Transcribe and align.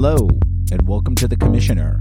Hello, 0.00 0.28
and 0.70 0.86
welcome 0.86 1.16
to 1.16 1.26
The 1.26 1.36
Commissioner. 1.36 2.00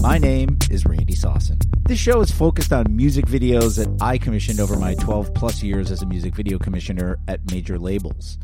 My 0.00 0.16
name 0.16 0.58
is 0.70 0.86
Randy 0.86 1.14
Sosin. 1.14 1.60
This 1.88 1.98
show 1.98 2.20
is 2.20 2.30
focused 2.30 2.72
on 2.72 2.94
music 2.94 3.26
videos 3.26 3.78
that 3.78 4.00
I 4.00 4.16
commissioned 4.16 4.60
over 4.60 4.78
my 4.78 4.94
12 4.94 5.34
plus 5.34 5.60
years 5.60 5.90
as 5.90 6.02
a 6.02 6.06
music 6.06 6.36
video 6.36 6.60
commissioner 6.60 7.18
at 7.26 7.50
major 7.50 7.80
labels. 7.80 8.38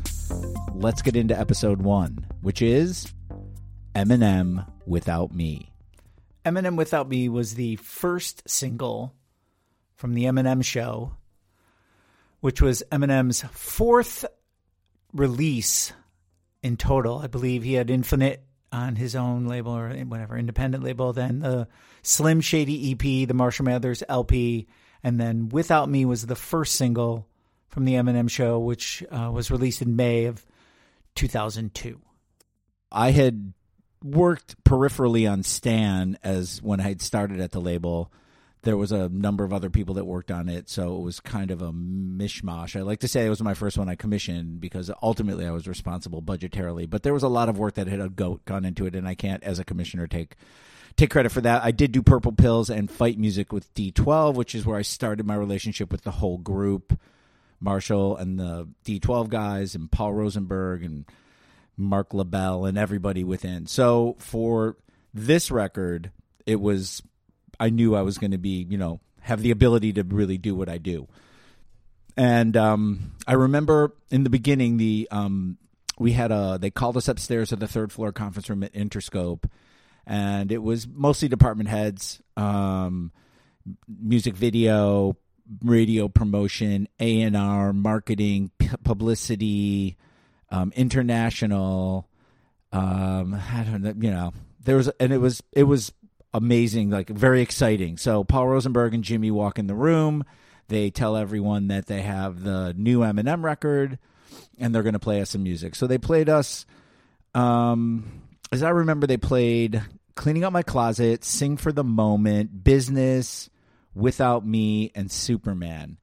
Let's 0.73 1.01
get 1.01 1.15
into 1.15 1.39
episode 1.39 1.81
one, 1.81 2.27
which 2.41 2.61
is 2.61 3.13
Eminem 3.95 4.69
Without 4.85 5.33
Me. 5.33 5.71
Eminem 6.43 6.75
Without 6.75 7.07
Me 7.07 7.29
was 7.29 7.55
the 7.55 7.77
first 7.77 8.49
single 8.49 9.15
from 9.95 10.13
the 10.13 10.25
Eminem 10.25 10.61
show, 10.61 11.13
which 12.41 12.61
was 12.61 12.83
Eminem's 12.91 13.43
fourth 13.43 14.25
release 15.13 15.93
in 16.61 16.75
total. 16.75 17.19
I 17.19 17.27
believe 17.27 17.63
he 17.63 17.75
had 17.75 17.89
Infinite 17.89 18.43
on 18.71 18.95
his 18.95 19.15
own 19.15 19.45
label 19.45 19.71
or 19.71 19.89
whatever 19.89 20.37
independent 20.37 20.83
label, 20.83 21.13
then 21.13 21.39
the 21.39 21.67
Slim 22.01 22.41
Shady 22.41 22.91
EP, 22.91 23.27
the 23.27 23.33
Marshall 23.33 23.65
Mathers 23.65 24.03
LP, 24.07 24.67
and 25.03 25.19
then 25.19 25.49
Without 25.49 25.89
Me 25.89 26.05
was 26.05 26.25
the 26.25 26.35
first 26.35 26.75
single 26.75 27.27
from 27.67 27.85
the 27.85 27.93
Eminem 27.93 28.29
show, 28.29 28.59
which 28.59 29.03
uh, 29.11 29.31
was 29.31 29.51
released 29.51 29.81
in 29.81 29.95
May 29.95 30.25
of 30.25 30.45
2002. 31.15 31.99
I 32.91 33.11
had 33.11 33.53
worked 34.03 34.63
peripherally 34.63 35.29
on 35.29 35.43
Stan 35.43 36.17
as 36.23 36.61
when 36.61 36.79
I 36.79 36.89
had 36.89 37.01
started 37.01 37.39
at 37.39 37.51
the 37.51 37.61
label 37.61 38.11
there 38.63 38.77
was 38.77 38.91
a 38.91 39.07
number 39.09 39.43
of 39.43 39.53
other 39.53 39.69
people 39.69 39.95
that 39.95 40.05
worked 40.05 40.31
on 40.31 40.49
it, 40.49 40.69
so 40.69 40.97
it 40.97 41.01
was 41.01 41.19
kind 41.19 41.49
of 41.49 41.61
a 41.61 41.71
mishmash. 41.71 42.77
I 42.77 42.81
like 42.81 42.99
to 42.99 43.07
say 43.07 43.25
it 43.25 43.29
was 43.29 43.41
my 43.41 43.53
first 43.53 43.77
one 43.77 43.87
I 43.87 43.95
commissioned 43.95 44.59
because 44.59 44.91
ultimately 45.01 45.45
I 45.45 45.51
was 45.51 45.67
responsible 45.67 46.21
budgetarily, 46.21 46.89
but 46.89 47.03
there 47.03 47.13
was 47.13 47.23
a 47.23 47.29
lot 47.29 47.47
of 47.47 47.57
work 47.57 47.75
that 47.75 47.87
had 47.87 48.15
gone 48.15 48.65
into 48.65 48.85
it, 48.85 48.95
and 48.95 49.07
I 49.07 49.15
can't, 49.15 49.43
as 49.43 49.59
a 49.59 49.63
commissioner, 49.65 50.07
take 50.07 50.35
take 50.97 51.09
credit 51.09 51.31
for 51.31 51.41
that. 51.41 51.63
I 51.63 51.71
did 51.71 51.93
do 51.93 52.01
Purple 52.01 52.33
Pills 52.33 52.69
and 52.69 52.91
fight 52.91 53.17
music 53.17 53.53
with 53.53 53.73
D12, 53.73 54.35
which 54.35 54.53
is 54.53 54.65
where 54.65 54.77
I 54.77 54.81
started 54.81 55.25
my 55.25 55.35
relationship 55.35 55.91
with 55.91 56.03
the 56.03 56.11
whole 56.11 56.37
group, 56.37 56.99
Marshall 57.61 58.17
and 58.17 58.37
the 58.37 58.67
D12 58.83 59.29
guys, 59.29 59.75
and 59.75 59.89
Paul 59.89 60.13
Rosenberg 60.13 60.83
and 60.83 61.05
Marc 61.77 62.13
Labelle 62.13 62.65
and 62.65 62.77
everybody 62.77 63.23
within. 63.23 63.65
So 63.65 64.17
for 64.19 64.75
this 65.13 65.49
record, 65.49 66.11
it 66.45 66.59
was 66.59 67.01
I 67.59 67.69
knew 67.69 67.95
I 67.95 68.01
was 68.01 68.17
going 68.17 68.31
to 68.31 68.37
be, 68.37 68.65
you 68.69 68.77
know, 68.77 68.99
have 69.21 69.41
the 69.41 69.51
ability 69.51 69.93
to 69.93 70.03
really 70.03 70.37
do 70.37 70.55
what 70.55 70.69
I 70.69 70.77
do. 70.77 71.07
And 72.17 72.57
um, 72.57 73.13
I 73.27 73.33
remember 73.33 73.93
in 74.09 74.23
the 74.23 74.29
beginning, 74.29 74.77
the 74.77 75.07
um, 75.11 75.57
we 75.97 76.13
had 76.13 76.31
a 76.31 76.57
they 76.59 76.71
called 76.71 76.97
us 76.97 77.07
upstairs 77.07 77.49
to 77.49 77.55
the 77.55 77.67
third 77.67 77.91
floor 77.91 78.11
conference 78.11 78.49
room 78.49 78.63
at 78.63 78.73
Interscope, 78.73 79.45
and 80.05 80.51
it 80.51 80.57
was 80.57 80.87
mostly 80.87 81.27
department 81.27 81.69
heads, 81.69 82.21
um, 82.35 83.11
music 83.87 84.35
video, 84.35 85.15
radio 85.63 86.07
promotion, 86.07 86.87
A 86.99 87.21
and 87.21 87.37
R, 87.37 87.73
marketing, 87.73 88.51
p- 88.57 88.69
publicity, 88.83 89.97
um, 90.49 90.73
international. 90.75 92.09
Um, 92.71 93.33
I 93.33 93.63
don't 93.63 93.81
know, 93.81 93.93
you 93.97 94.11
know, 94.11 94.33
there 94.63 94.77
was, 94.77 94.89
and 94.99 95.11
it 95.11 95.17
was 95.17 95.41
it 95.51 95.63
was 95.63 95.91
amazing, 96.33 96.89
like 96.89 97.09
very 97.09 97.41
exciting. 97.41 97.97
So 97.97 98.23
Paul 98.23 98.47
Rosenberg 98.47 98.93
and 98.93 99.03
Jimmy 99.03 99.31
walk 99.31 99.59
in 99.59 99.67
the 99.67 99.75
room. 99.75 100.23
They 100.67 100.91
tell 100.91 101.17
everyone 101.17 101.67
that 101.69 101.87
they 101.87 102.01
have 102.01 102.43
the 102.43 102.73
new 102.77 102.99
Eminem 102.99 103.43
record, 103.43 103.97
and 104.57 104.73
they're 104.73 104.83
going 104.83 104.93
to 104.93 104.99
play 104.99 105.21
us 105.21 105.31
some 105.31 105.43
music. 105.43 105.75
So 105.75 105.87
they 105.87 105.97
played 105.97 106.29
us. 106.29 106.65
Um, 107.33 108.21
as 108.51 108.61
I 108.63 108.69
remember, 108.69 109.07
they 109.07 109.17
played 109.17 109.81
"Cleaning 110.15 110.43
Up 110.43 110.53
My 110.53 110.63
Closet," 110.63 111.23
"Sing 111.23 111.57
for 111.57 111.71
the 111.71 111.83
Moment," 111.83 112.63
"Business," 112.63 113.49
"Without 113.95 114.45
Me," 114.45 114.91
and 114.93 115.11
"Superman." 115.11 115.97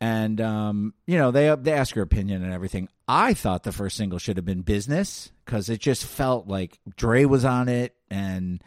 And 0.00 0.40
um, 0.40 0.94
you 1.06 1.18
know, 1.18 1.30
they 1.30 1.54
they 1.60 1.72
ask 1.72 1.94
your 1.94 2.04
opinion 2.04 2.42
and 2.42 2.52
everything. 2.52 2.88
I 3.06 3.34
thought 3.34 3.62
the 3.62 3.72
first 3.72 3.96
single 3.96 4.18
should 4.18 4.36
have 4.36 4.46
been 4.46 4.62
"Business" 4.62 5.30
because 5.44 5.68
it 5.68 5.80
just 5.80 6.04
felt 6.04 6.48
like 6.48 6.78
Dre 6.96 7.24
was 7.26 7.44
on 7.44 7.68
it 7.68 7.94
and 8.10 8.62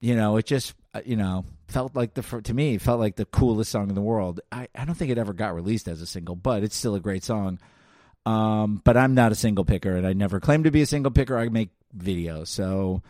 you 0.00 0.16
know, 0.16 0.36
it 0.36 0.46
just 0.46 0.74
uh, 0.94 1.02
you 1.04 1.16
know 1.16 1.44
felt 1.68 1.94
like 1.94 2.14
the 2.14 2.22
to 2.42 2.54
me 2.54 2.78
felt 2.78 2.98
like 2.98 3.16
the 3.16 3.24
coolest 3.24 3.70
song 3.70 3.88
in 3.88 3.94
the 3.94 4.00
world. 4.00 4.40
I 4.50 4.68
I 4.74 4.84
don't 4.84 4.94
think 4.94 5.10
it 5.10 5.18
ever 5.18 5.32
got 5.32 5.54
released 5.54 5.88
as 5.88 6.00
a 6.02 6.06
single, 6.06 6.36
but 6.36 6.62
it's 6.62 6.76
still 6.76 6.94
a 6.94 7.00
great 7.00 7.24
song. 7.24 7.58
Um, 8.26 8.82
but 8.84 8.96
I'm 8.96 9.14
not 9.14 9.32
a 9.32 9.36
single 9.36 9.64
picker, 9.64 9.96
and 9.96 10.06
I 10.06 10.12
never 10.12 10.40
claimed 10.40 10.64
to 10.64 10.70
be 10.70 10.82
a 10.82 10.86
single 10.86 11.12
picker. 11.12 11.38
I 11.38 11.48
make 11.48 11.70
videos, 11.96 12.48
so 12.48 13.02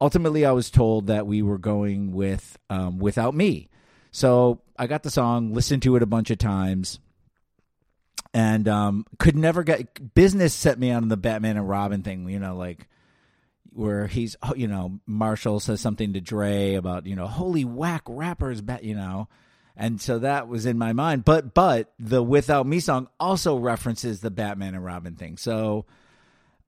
ultimately, 0.00 0.44
I 0.44 0.52
was 0.52 0.70
told 0.70 1.06
that 1.06 1.26
we 1.26 1.42
were 1.42 1.58
going 1.58 2.12
with 2.12 2.58
um, 2.70 2.98
without 2.98 3.34
me. 3.34 3.70
So 4.10 4.60
I 4.76 4.86
got 4.86 5.02
the 5.02 5.10
song, 5.10 5.54
listened 5.54 5.82
to 5.84 5.96
it 5.96 6.02
a 6.02 6.06
bunch 6.06 6.30
of 6.30 6.38
times, 6.38 7.00
and 8.34 8.68
um, 8.68 9.06
could 9.18 9.36
never 9.36 9.62
get 9.62 10.14
business 10.14 10.54
set 10.54 10.78
me 10.78 10.90
on 10.90 11.08
the 11.08 11.16
Batman 11.16 11.56
and 11.56 11.68
Robin 11.68 12.02
thing. 12.02 12.28
You 12.28 12.38
know, 12.38 12.56
like 12.56 12.88
where 13.74 14.06
he's 14.06 14.36
oh, 14.42 14.54
you 14.54 14.68
know 14.68 15.00
Marshall 15.06 15.60
says 15.60 15.80
something 15.80 16.12
to 16.12 16.20
Dre 16.20 16.74
about 16.74 17.06
you 17.06 17.16
know 17.16 17.26
holy 17.26 17.64
whack 17.64 18.02
rappers 18.06 18.60
bet 18.60 18.84
you 18.84 18.94
know. 18.94 19.28
And 19.74 20.00
so 20.00 20.18
that 20.18 20.48
was 20.48 20.66
in 20.66 20.76
my 20.76 20.92
mind. 20.92 21.24
But 21.24 21.54
but 21.54 21.92
the 21.98 22.22
without 22.22 22.66
me 22.66 22.80
song 22.80 23.08
also 23.18 23.56
references 23.56 24.20
the 24.20 24.30
Batman 24.30 24.74
and 24.74 24.84
Robin 24.84 25.16
thing. 25.16 25.36
So 25.36 25.86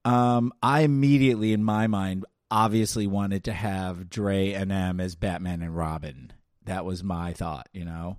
um 0.04 0.53
I 0.62 0.81
immediately 0.81 1.53
in 1.53 1.62
my 1.62 1.87
mind 1.87 2.25
obviously 2.50 3.06
wanted 3.06 3.44
to 3.44 3.53
have 3.53 4.09
Dre 4.09 4.53
and 4.53 4.72
M 4.72 5.00
as 5.00 5.16
Batman 5.16 5.62
and 5.62 5.76
Robin. 5.76 6.32
That 6.64 6.84
was 6.84 7.04
my 7.04 7.32
thought 7.32 7.69
you 7.72 7.84
know. 7.84 8.19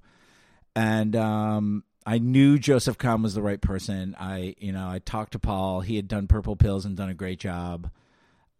And 0.75 1.15
um 1.15 1.83
I 2.05 2.19
knew 2.19 2.59
Joseph 2.59 2.99
Kahn 2.99 3.23
was 3.23 3.33
the 3.33 3.41
right 3.41 3.61
person. 3.61 4.15
I 4.19 4.55
you 4.59 4.71
know 4.71 4.87
I 4.87 4.99
talked 4.99 5.31
to 5.31 5.39
Paul. 5.39 5.81
He 5.81 5.95
had 5.95 6.07
done 6.07 6.27
Purple 6.27 6.55
Pills 6.55 6.85
and 6.85 6.95
done 6.95 7.09
a 7.09 7.15
great 7.15 7.39
job 7.39 7.89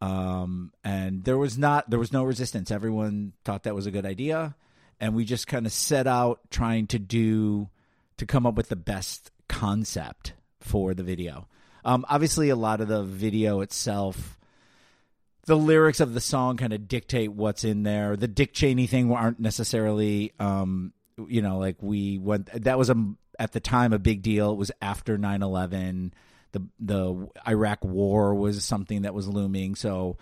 um, 0.02 0.72
and 0.84 1.24
there 1.24 1.38
was 1.38 1.58
not 1.58 1.90
there 1.90 2.00
was 2.00 2.12
no 2.12 2.24
resistance. 2.24 2.72
Everyone 2.72 3.34
thought 3.44 3.64
that 3.64 3.76
was 3.76 3.86
a 3.86 3.92
good 3.92 4.06
idea, 4.06 4.56
and 5.00 5.16
we 5.16 5.26
just 5.26 5.48
kind 5.48 5.66
of 5.66 5.72
set 5.72 6.08
out 6.08 6.40
trying 6.52 6.88
to 6.88 7.00
do 7.00 7.70
to 8.18 8.26
come 8.26 8.46
up 8.46 8.56
with 8.56 8.70
the 8.70 8.76
best 8.76 9.32
concept 9.48 10.34
for 10.60 10.94
the 10.94 11.04
video. 11.04 11.48
Um, 11.84 12.06
obviously, 12.10 12.50
a 12.50 12.56
lot 12.56 12.82
of 12.82 12.88
the 12.88 13.04
video 13.04 13.62
itself, 13.62 14.38
the 15.46 15.56
lyrics 15.56 16.00
of 16.00 16.14
the 16.14 16.22
song 16.22 16.58
kind 16.58 16.74
of 16.74 16.88
dictate 16.88 17.32
what's 17.32 17.64
in 17.64 17.84
there. 17.84 18.16
The 18.16 18.28
Dick 18.28 18.54
Cheney 18.54 18.88
thing 18.88 19.12
aren't 19.12 19.40
necessarily, 19.40 20.34
um, 20.40 20.94
you 21.28 21.42
know, 21.42 21.60
like 21.60 21.78
we 21.82 22.18
went. 22.18 22.50
That 22.64 22.78
was 22.78 22.90
a 22.90 22.96
at 23.40 23.52
the 23.52 23.60
time 23.60 23.94
a 23.94 24.00
big 24.00 24.22
deal. 24.22 24.52
It 24.52 24.58
was 24.58 24.72
after 24.82 25.18
9-11 25.18 26.12
the 26.56 26.66
the 26.80 27.28
Iraq 27.48 27.84
War 27.84 28.34
was 28.34 28.64
something 28.64 29.02
that 29.02 29.14
was 29.14 29.28
looming. 29.28 29.76
So 29.76 30.18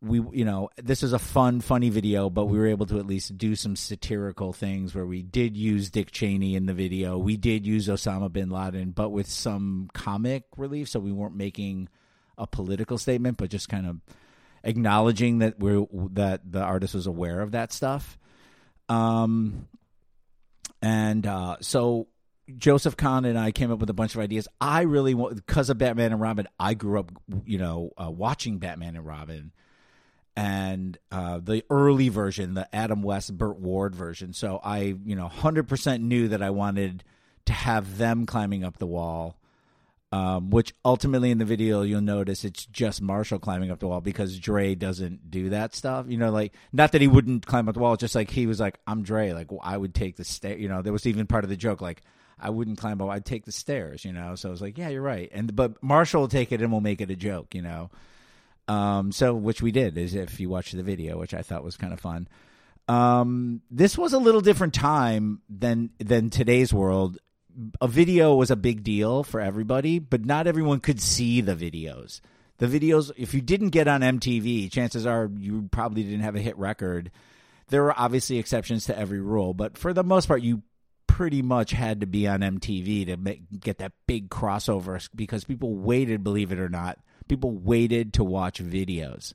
we 0.00 0.20
you 0.32 0.44
know 0.44 0.68
this 0.76 1.04
is 1.04 1.12
a 1.12 1.18
fun 1.18 1.60
funny 1.60 1.90
video 1.90 2.28
but 2.28 2.46
we 2.46 2.58
were 2.58 2.66
able 2.66 2.86
to 2.86 2.98
at 2.98 3.06
least 3.06 3.38
do 3.38 3.54
some 3.54 3.76
satirical 3.76 4.52
things 4.52 4.94
where 4.94 5.06
we 5.06 5.22
did 5.22 5.56
use 5.56 5.90
dick 5.90 6.10
cheney 6.10 6.56
in 6.56 6.66
the 6.66 6.74
video. 6.74 7.16
We 7.18 7.36
did 7.36 7.64
use 7.64 7.86
osama 7.86 8.32
bin 8.32 8.50
laden 8.50 8.90
but 8.90 9.10
with 9.10 9.28
some 9.28 9.88
comic 9.94 10.42
relief. 10.56 10.88
So 10.88 10.98
we 10.98 11.12
weren't 11.12 11.36
making 11.36 11.88
a 12.36 12.46
political 12.46 12.98
statement 12.98 13.38
but 13.38 13.48
just 13.48 13.68
kind 13.68 13.86
of 13.86 14.00
acknowledging 14.64 15.38
that 15.38 15.60
we're 15.60 15.86
that 16.14 16.50
the 16.50 16.62
artist 16.62 16.94
was 16.94 17.06
aware 17.06 17.40
of 17.40 17.52
that 17.52 17.72
stuff. 17.72 18.18
Um 18.88 19.68
and 20.82 21.24
uh 21.26 21.58
so 21.60 22.08
Joseph 22.56 22.96
Kahn 22.96 23.24
and 23.24 23.38
I 23.38 23.50
came 23.50 23.72
up 23.72 23.80
with 23.80 23.90
a 23.90 23.94
bunch 23.94 24.14
of 24.14 24.20
ideas. 24.20 24.46
I 24.60 24.82
really 24.82 25.14
want 25.14 25.34
because 25.34 25.68
of 25.68 25.78
Batman 25.78 26.12
and 26.12 26.20
Robin. 26.20 26.46
I 26.60 26.74
grew 26.74 27.00
up, 27.00 27.12
you 27.44 27.58
know, 27.58 27.90
uh, 27.96 28.10
watching 28.10 28.58
Batman 28.58 28.96
and 28.96 29.04
Robin, 29.04 29.52
and 30.36 30.96
uh, 31.10 31.40
the 31.42 31.64
early 31.70 32.08
version, 32.08 32.54
the 32.54 32.74
Adam 32.74 33.02
West, 33.02 33.36
Burt 33.36 33.58
Ward 33.58 33.94
version. 33.94 34.32
So 34.32 34.60
I, 34.62 34.96
you 35.04 35.16
know, 35.16 35.28
hundred 35.28 35.68
percent 35.68 36.04
knew 36.04 36.28
that 36.28 36.42
I 36.42 36.50
wanted 36.50 37.02
to 37.46 37.52
have 37.52 37.98
them 37.98 38.26
climbing 38.26 38.64
up 38.64 38.78
the 38.78 38.86
wall. 38.86 39.38
Um, 40.12 40.50
which 40.50 40.72
ultimately 40.84 41.32
in 41.32 41.38
the 41.38 41.44
video 41.44 41.82
you'll 41.82 42.00
notice 42.00 42.44
it's 42.44 42.64
just 42.66 43.02
Marshall 43.02 43.40
climbing 43.40 43.72
up 43.72 43.80
the 43.80 43.88
wall 43.88 44.00
because 44.00 44.38
Dre 44.38 44.76
doesn't 44.76 45.32
do 45.32 45.50
that 45.50 45.74
stuff. 45.74 46.06
You 46.08 46.16
know, 46.16 46.30
like 46.30 46.54
not 46.72 46.92
that 46.92 47.00
he 47.00 47.08
wouldn't 47.08 47.44
climb 47.44 47.68
up 47.68 47.74
the 47.74 47.80
wall, 47.80 47.96
just 47.96 48.14
like 48.14 48.30
he 48.30 48.46
was 48.46 48.60
like, 48.60 48.78
"I'm 48.86 49.02
Dre." 49.02 49.32
Like 49.32 49.48
I 49.62 49.76
would 49.76 49.96
take 49.96 50.16
the 50.16 50.24
stair. 50.24 50.56
You 50.56 50.68
know, 50.68 50.80
there 50.80 50.92
was 50.92 51.06
even 51.06 51.26
part 51.26 51.42
of 51.42 51.50
the 51.50 51.56
joke 51.56 51.80
like 51.80 52.02
I 52.38 52.50
wouldn't 52.50 52.78
climb 52.78 53.00
up. 53.00 53.08
I'd 53.08 53.24
take 53.24 53.44
the 53.44 53.52
stairs, 53.52 54.04
you 54.04 54.12
know. 54.12 54.34
So 54.34 54.48
I 54.48 54.52
was 54.52 54.60
like, 54.60 54.76
yeah, 54.76 54.88
you're 54.88 55.02
right. 55.02 55.30
And 55.32 55.54
but 55.56 55.82
Marshall 55.82 56.22
will 56.22 56.28
take 56.28 56.52
it 56.52 56.60
and 56.60 56.70
we'll 56.70 56.80
make 56.80 57.00
it 57.00 57.10
a 57.10 57.16
joke, 57.16 57.54
you 57.54 57.62
know. 57.62 57.90
Um, 58.68 59.12
so 59.12 59.34
which 59.34 59.62
we 59.62 59.70
did 59.72 59.96
is 59.96 60.14
if 60.14 60.40
you 60.40 60.48
watch 60.48 60.72
the 60.72 60.82
video, 60.82 61.18
which 61.18 61.34
I 61.34 61.42
thought 61.42 61.64
was 61.64 61.76
kind 61.76 61.92
of 61.92 62.00
fun. 62.00 62.28
Um, 62.88 63.62
this 63.70 63.96
was 63.98 64.12
a 64.12 64.18
little 64.18 64.40
different 64.40 64.74
time 64.74 65.40
than 65.48 65.90
than 65.98 66.30
today's 66.30 66.72
world. 66.72 67.18
A 67.80 67.88
video 67.88 68.34
was 68.34 68.50
a 68.50 68.56
big 68.56 68.82
deal 68.82 69.22
for 69.22 69.40
everybody, 69.40 69.98
but 69.98 70.26
not 70.26 70.46
everyone 70.46 70.80
could 70.80 71.00
see 71.00 71.40
the 71.40 71.54
videos. 71.54 72.20
The 72.58 72.66
videos, 72.66 73.10
if 73.16 73.34
you 73.34 73.40
didn't 73.40 73.70
get 73.70 73.88
on 73.88 74.02
MTV, 74.02 74.70
chances 74.70 75.06
are 75.06 75.30
you 75.38 75.68
probably 75.70 76.02
didn't 76.02 76.20
have 76.20 76.36
a 76.36 76.40
hit 76.40 76.56
record. 76.58 77.10
There 77.68 77.82
were 77.82 77.98
obviously 77.98 78.38
exceptions 78.38 78.86
to 78.86 78.98
every 78.98 79.20
rule, 79.20 79.54
but 79.54 79.76
for 79.78 79.92
the 79.92 80.04
most 80.04 80.26
part, 80.26 80.42
you 80.42 80.62
pretty 81.06 81.42
much 81.42 81.70
had 81.70 82.00
to 82.00 82.06
be 82.06 82.26
on 82.26 82.40
MTV 82.40 83.06
to 83.06 83.16
make, 83.16 83.42
get 83.60 83.78
that 83.78 83.92
big 84.06 84.28
crossover 84.28 85.08
because 85.14 85.44
people 85.44 85.74
waited, 85.74 86.24
believe 86.24 86.52
it 86.52 86.58
or 86.58 86.68
not, 86.68 86.98
people 87.28 87.52
waited 87.52 88.12
to 88.14 88.24
watch 88.24 88.62
videos. 88.62 89.32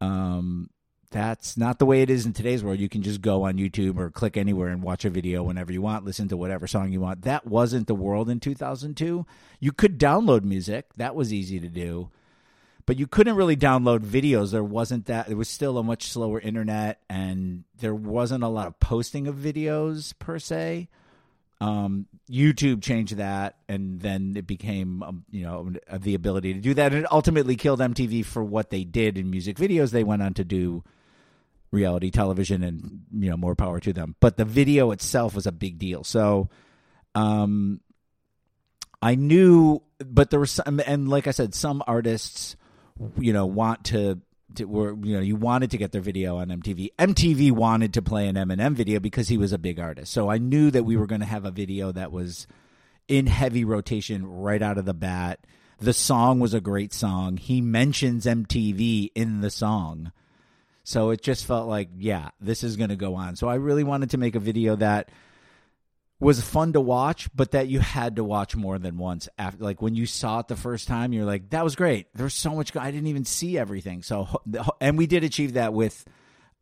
Um, 0.00 0.70
that's 1.10 1.56
not 1.56 1.78
the 1.78 1.86
way 1.86 2.02
it 2.02 2.10
is 2.10 2.24
in 2.24 2.32
today's 2.32 2.64
world. 2.64 2.80
You 2.80 2.88
can 2.88 3.02
just 3.02 3.20
go 3.20 3.44
on 3.44 3.58
YouTube 3.58 3.98
or 3.98 4.10
click 4.10 4.36
anywhere 4.36 4.68
and 4.68 4.82
watch 4.82 5.04
a 5.04 5.10
video 5.10 5.42
whenever 5.42 5.72
you 5.72 5.82
want, 5.82 6.04
listen 6.04 6.28
to 6.28 6.36
whatever 6.36 6.66
song 6.66 6.90
you 6.90 7.00
want. 7.00 7.22
That 7.22 7.46
wasn't 7.46 7.86
the 7.86 7.94
world 7.94 8.30
in 8.30 8.40
2002. 8.40 9.26
You 9.60 9.72
could 9.72 9.98
download 9.98 10.42
music, 10.42 10.86
that 10.96 11.14
was 11.14 11.32
easy 11.32 11.60
to 11.60 11.68
do. 11.68 12.10
But 12.84 12.98
you 12.98 13.06
couldn't 13.06 13.36
really 13.36 13.56
download 13.56 14.00
videos. 14.00 14.50
There 14.50 14.64
wasn't 14.64 15.06
that. 15.06 15.28
It 15.28 15.34
was 15.34 15.48
still 15.48 15.78
a 15.78 15.82
much 15.82 16.08
slower 16.08 16.40
internet, 16.40 17.00
and 17.08 17.64
there 17.78 17.94
wasn't 17.94 18.42
a 18.42 18.48
lot 18.48 18.66
of 18.66 18.78
posting 18.80 19.28
of 19.28 19.36
videos 19.36 20.12
per 20.18 20.38
se. 20.38 20.88
Um, 21.60 22.06
YouTube 22.28 22.82
changed 22.82 23.18
that, 23.18 23.56
and 23.68 24.00
then 24.00 24.34
it 24.36 24.48
became, 24.48 25.02
um, 25.04 25.24
you 25.30 25.44
know, 25.44 25.72
the 25.96 26.14
ability 26.14 26.54
to 26.54 26.60
do 26.60 26.74
that. 26.74 26.92
And 26.92 27.04
it 27.04 27.12
ultimately 27.12 27.54
killed 27.54 27.78
MTV 27.78 28.24
for 28.24 28.42
what 28.42 28.70
they 28.70 28.82
did 28.82 29.16
in 29.16 29.30
music 29.30 29.58
videos. 29.58 29.90
They 29.90 30.02
went 30.02 30.22
on 30.22 30.34
to 30.34 30.44
do 30.44 30.82
reality 31.72 32.10
television 32.10 32.62
and 32.62 33.00
you 33.12 33.30
know 33.30 33.36
more 33.36 33.54
power 33.54 33.80
to 33.80 33.94
them 33.94 34.14
but 34.20 34.36
the 34.36 34.44
video 34.44 34.90
itself 34.90 35.34
was 35.34 35.46
a 35.46 35.52
big 35.52 35.78
deal 35.78 36.04
so 36.04 36.50
um 37.14 37.80
i 39.00 39.14
knew 39.14 39.82
but 40.04 40.28
there 40.28 40.38
was 40.38 40.50
some 40.50 40.80
and 40.86 41.08
like 41.08 41.26
i 41.26 41.30
said 41.30 41.54
some 41.54 41.82
artists 41.86 42.56
you 43.18 43.32
know 43.32 43.46
want 43.46 43.84
to, 43.86 44.20
to 44.54 44.64
were 44.64 44.96
you 45.02 45.14
know 45.14 45.22
you 45.22 45.36
wanted 45.36 45.70
to 45.72 45.78
get 45.78 45.92
their 45.92 46.00
video 46.00 46.36
on 46.36 46.48
MTV. 46.48 46.90
MTV 46.98 47.52
wanted 47.52 47.94
to 47.94 48.02
play 48.02 48.28
an 48.28 48.36
Eminem 48.36 48.74
video 48.74 49.00
because 49.00 49.28
he 49.28 49.38
was 49.38 49.52
a 49.52 49.58
big 49.58 49.78
artist. 49.78 50.12
So 50.12 50.30
I 50.30 50.38
knew 50.38 50.70
that 50.70 50.84
we 50.84 50.96
were 50.96 51.06
going 51.06 51.20
to 51.20 51.26
have 51.26 51.44
a 51.44 51.50
video 51.50 51.92
that 51.92 52.12
was 52.12 52.46
in 53.08 53.26
heavy 53.26 53.64
rotation 53.64 54.26
right 54.26 54.62
out 54.62 54.78
of 54.78 54.84
the 54.84 54.94
bat. 54.94 55.40
The 55.78 55.92
song 55.92 56.38
was 56.38 56.54
a 56.54 56.60
great 56.60 56.92
song. 56.92 57.36
He 57.36 57.60
mentions 57.60 58.24
MTV 58.24 59.10
in 59.14 59.40
the 59.40 59.50
song. 59.50 60.12
So 60.84 61.10
it 61.10 61.22
just 61.22 61.44
felt 61.44 61.68
like, 61.68 61.88
yeah, 61.96 62.30
this 62.40 62.64
is 62.64 62.76
going 62.76 62.90
to 62.90 62.96
go 62.96 63.14
on. 63.14 63.36
So 63.36 63.48
I 63.48 63.54
really 63.54 63.84
wanted 63.84 64.10
to 64.10 64.18
make 64.18 64.34
a 64.34 64.40
video 64.40 64.76
that 64.76 65.10
was 66.22 66.40
fun 66.40 66.72
to 66.72 66.80
watch, 66.80 67.28
but 67.34 67.50
that 67.50 67.68
you 67.68 67.80
had 67.80 68.16
to 68.16 68.24
watch 68.24 68.54
more 68.54 68.78
than 68.78 68.96
once. 68.96 69.28
After, 69.38 69.62
like 69.62 69.82
when 69.82 69.94
you 69.94 70.06
saw 70.06 70.40
it 70.40 70.48
the 70.48 70.56
first 70.56 70.88
time, 70.88 71.12
you're 71.12 71.24
like, 71.24 71.50
that 71.50 71.64
was 71.64 71.76
great. 71.76 72.06
There's 72.14 72.34
so 72.34 72.54
much. 72.54 72.74
I 72.76 72.90
didn't 72.90 73.08
even 73.08 73.24
see 73.24 73.58
everything. 73.58 74.02
So, 74.02 74.42
and 74.80 74.96
we 74.96 75.06
did 75.06 75.24
achieve 75.24 75.54
that 75.54 75.72
with 75.72 76.04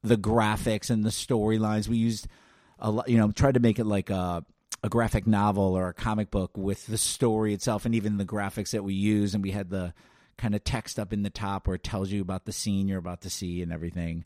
the 0.03 0.17
graphics 0.17 0.91
and 0.91 1.05
the 1.05 1.11
storylines. 1.11 1.89
We 1.89 1.99
used 1.99 2.27
a 2.79 2.91
lot, 2.91 3.09
you 3.09 3.19
know, 3.19 3.31
tried 3.31 3.55
to 3.55 3.61
make 3.61 3.79
it 3.79 3.85
like 3.85 4.11
a, 4.11 4.45
a 4.83 4.89
graphic 4.89 5.27
novel 5.27 5.77
or 5.77 5.89
a 5.89 5.95
comic 5.95 6.31
book 6.31 6.57
with 6.57 6.87
the 6.87 6.99
story 6.99 7.53
itself 7.53 7.85
and 7.85 7.95
even 7.95 8.17
the 8.17 8.25
graphics 8.25 8.71
that 8.71 8.83
we 8.83 8.95
use. 8.95 9.35
And 9.35 9.43
we 9.43 9.51
had 9.51 9.71
the, 9.71 9.93
kind 10.41 10.55
of 10.55 10.65
text 10.65 10.99
up 10.99 11.13
in 11.13 11.23
the 11.23 11.31
top 11.31 11.67
where 11.67 11.77
it 11.77 11.85
tells 11.85 12.11
you 12.11 12.23
about 12.23 12.47
the 12.47 12.53
scene 12.53 12.89
you're 12.89 12.99
about 12.99 13.21
to 13.21 13.31
see 13.31 13.61
and 13.61 13.71
everything. 13.71 14.25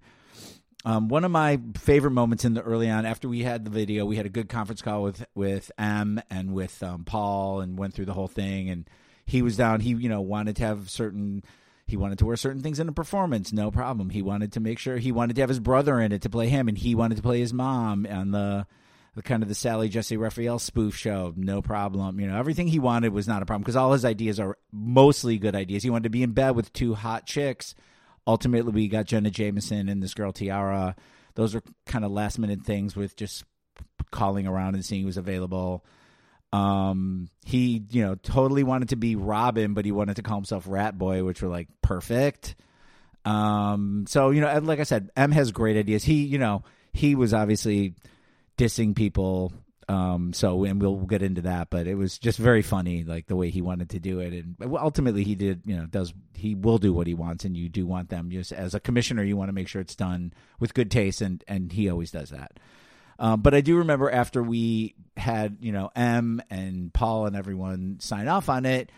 Um, 0.87 1.09
one 1.09 1.25
of 1.25 1.31
my 1.31 1.61
favorite 1.79 2.11
moments 2.11 2.45
in 2.45 2.53
the 2.53 2.61
early 2.61 2.91
on 2.91 3.07
after 3.07 3.27
we 3.29 3.43
had 3.43 3.65
the 3.65 3.71
video, 3.71 4.05
we 4.05 4.17
had 4.17 4.27
a 4.27 4.31
good 4.31 4.49
conference 4.49 4.83
call 4.83 5.03
with 5.03 5.25
with 5.35 5.73
M 5.79 6.21
and 6.31 6.53
with 6.53 6.83
um, 6.83 7.05
Paul 7.05 7.61
and 7.61 7.79
went 7.79 7.95
through 7.95 8.05
the 8.05 8.13
whole 8.13 8.29
thing. 8.29 8.69
And 8.69 8.89
he 9.25 9.41
was 9.41 9.57
down. 9.57 9.81
He 9.81 9.91
you 9.91 10.09
know 10.09 10.21
wanted 10.21 10.57
to 10.57 10.65
have 10.65 10.91
certain. 10.91 11.43
He 11.87 11.97
wanted 11.97 12.19
to 12.19 12.27
wear 12.27 12.37
certain 12.37 12.63
things 12.63 12.81
in 12.81 12.89
a 12.89 12.93
performance, 12.93 13.53
no 13.53 13.71
problem. 13.71 14.09
He 14.09 14.23
wanted 14.23 14.53
to 14.53 14.61
make 14.61 14.79
sure 14.79 14.97
he 14.97 15.13
wanted 15.13 15.37
to 15.37 15.43
have 15.43 15.51
his 15.51 15.61
brother 15.61 16.01
in 16.01 16.13
it 16.13 16.23
to 16.23 16.31
play 16.31 16.49
him, 16.49 16.67
and 16.69 16.79
he 16.79 16.95
wanted 16.95 17.17
to 17.17 17.23
play 17.23 17.41
his 17.41 17.53
mom 17.53 18.07
on 18.07 18.31
the 18.31 18.67
the 19.15 19.23
kind 19.23 19.43
of 19.43 19.49
the 19.49 19.55
Sally 19.55 19.89
Jessy 19.89 20.17
Raphael 20.17 20.59
spoof 20.59 20.97
show, 20.97 21.33
no 21.37 21.63
problem. 21.63 22.19
You 22.19 22.27
know, 22.27 22.39
everything 22.39 22.67
he 22.67 22.79
wanted 22.79 23.13
was 23.13 23.29
not 23.29 23.43
a 23.43 23.47
problem 23.47 23.63
because 23.63 23.77
all 23.77 23.93
his 23.93 24.05
ideas 24.05 24.41
are 24.41 24.59
mostly 24.73 25.39
good 25.39 25.55
ideas. 25.55 25.83
He 25.83 25.91
wanted 25.91 26.05
to 26.05 26.11
be 26.11 26.23
in 26.23 26.33
bed 26.33 26.57
with 26.57 26.73
two 26.73 26.95
hot 26.95 27.27
chicks. 27.27 27.75
Ultimately, 28.27 28.73
we 28.73 28.89
got 28.89 29.07
Jenna 29.07 29.31
Jameson 29.31 29.89
and 29.89 30.03
this 30.03 30.15
girl 30.15 30.33
Tiara. 30.33 30.97
Those 31.35 31.55
are 31.55 31.63
kind 31.87 32.05
of 32.05 32.11
last 32.11 32.39
minute 32.39 32.63
things 32.63 32.97
with 32.97 33.17
just 33.17 33.45
calling 34.11 34.47
around 34.47 34.75
and 34.75 34.85
seeing 34.85 35.03
who's 35.03 35.17
available. 35.17 35.85
Um, 36.53 37.29
he, 37.45 37.83
you 37.91 38.03
know, 38.03 38.15
totally 38.15 38.63
wanted 38.63 38.91
to 38.91 38.97
be 38.97 39.17
Robin, 39.17 39.75
but 39.75 39.85
he 39.85 39.93
wanted 39.93 40.17
to 40.17 40.23
call 40.23 40.37
himself 40.37 40.67
Rat 40.69 40.97
Boy, 40.97 41.25
which 41.25 41.43
were 41.43 41.49
like 41.49 41.69
perfect. 41.83 42.55
Um, 43.25 44.05
so 44.09 44.31
you 44.31 44.41
know, 44.41 44.59
like 44.61 44.81
I 44.81 44.85
said, 44.85 45.11
M 45.17 45.33
has 45.33 45.51
great 45.51 45.77
ideas. 45.77 46.05
He, 46.05 46.25
you 46.25 46.39
know, 46.39 46.63
he 46.93 47.15
was 47.15 47.35
obviously 47.35 47.95
dissing 48.57 48.95
people. 48.95 49.53
Um, 49.89 50.33
so 50.33 50.65
and 50.65 50.81
we'll 50.81 50.97
get 50.97 51.23
into 51.23 51.43
that, 51.43 51.71
but 51.71 51.87
it 51.87 51.95
was 51.95 52.19
just 52.19 52.39
very 52.39 52.63
funny, 52.63 53.05
like 53.05 53.27
the 53.27 53.37
way 53.37 53.51
he 53.51 53.61
wanted 53.61 53.91
to 53.91 54.01
do 54.01 54.21
it, 54.21 54.33
and 54.33 54.57
ultimately 54.77 55.25
he 55.25 55.35
did. 55.35 55.63
You 55.67 55.77
know, 55.77 55.87
does 55.87 56.15
he 56.35 56.55
will 56.55 56.79
do 56.79 56.93
what 56.93 57.07
he 57.07 57.15
wants, 57.15 57.45
and 57.45 57.57
you 57.57 57.69
do 57.69 57.87
want 57.87 58.09
them. 58.09 58.31
Just 58.31 58.53
as 58.53 58.75
a 58.75 58.81
commissioner, 58.81 59.23
you 59.23 59.37
want 59.37 59.49
to 59.49 59.53
make 59.53 59.69
sure 59.69 59.81
it's 59.81 59.97
done 59.97 60.33
with 60.59 60.75
good 60.75 60.91
taste, 60.91 61.21
and 61.21 61.45
and 61.47 61.73
he 61.73 61.91
always 61.91 62.11
does 62.11 62.31
that. 62.31 62.59
Um, 63.19 63.43
but 63.43 63.55
I 63.55 63.61
do 63.61 63.77
remember 63.77 64.11
after 64.11 64.43
we 64.43 64.95
had 65.17 65.59
you 65.61 65.73
know 65.73 65.91
M 65.95 66.43
and 66.51 66.93
Paul 66.93 67.27
and 67.27 67.37
everyone 67.37 67.99
sign 68.01 68.29
off 68.29 68.49
on 68.49 68.65
it, 68.65 68.91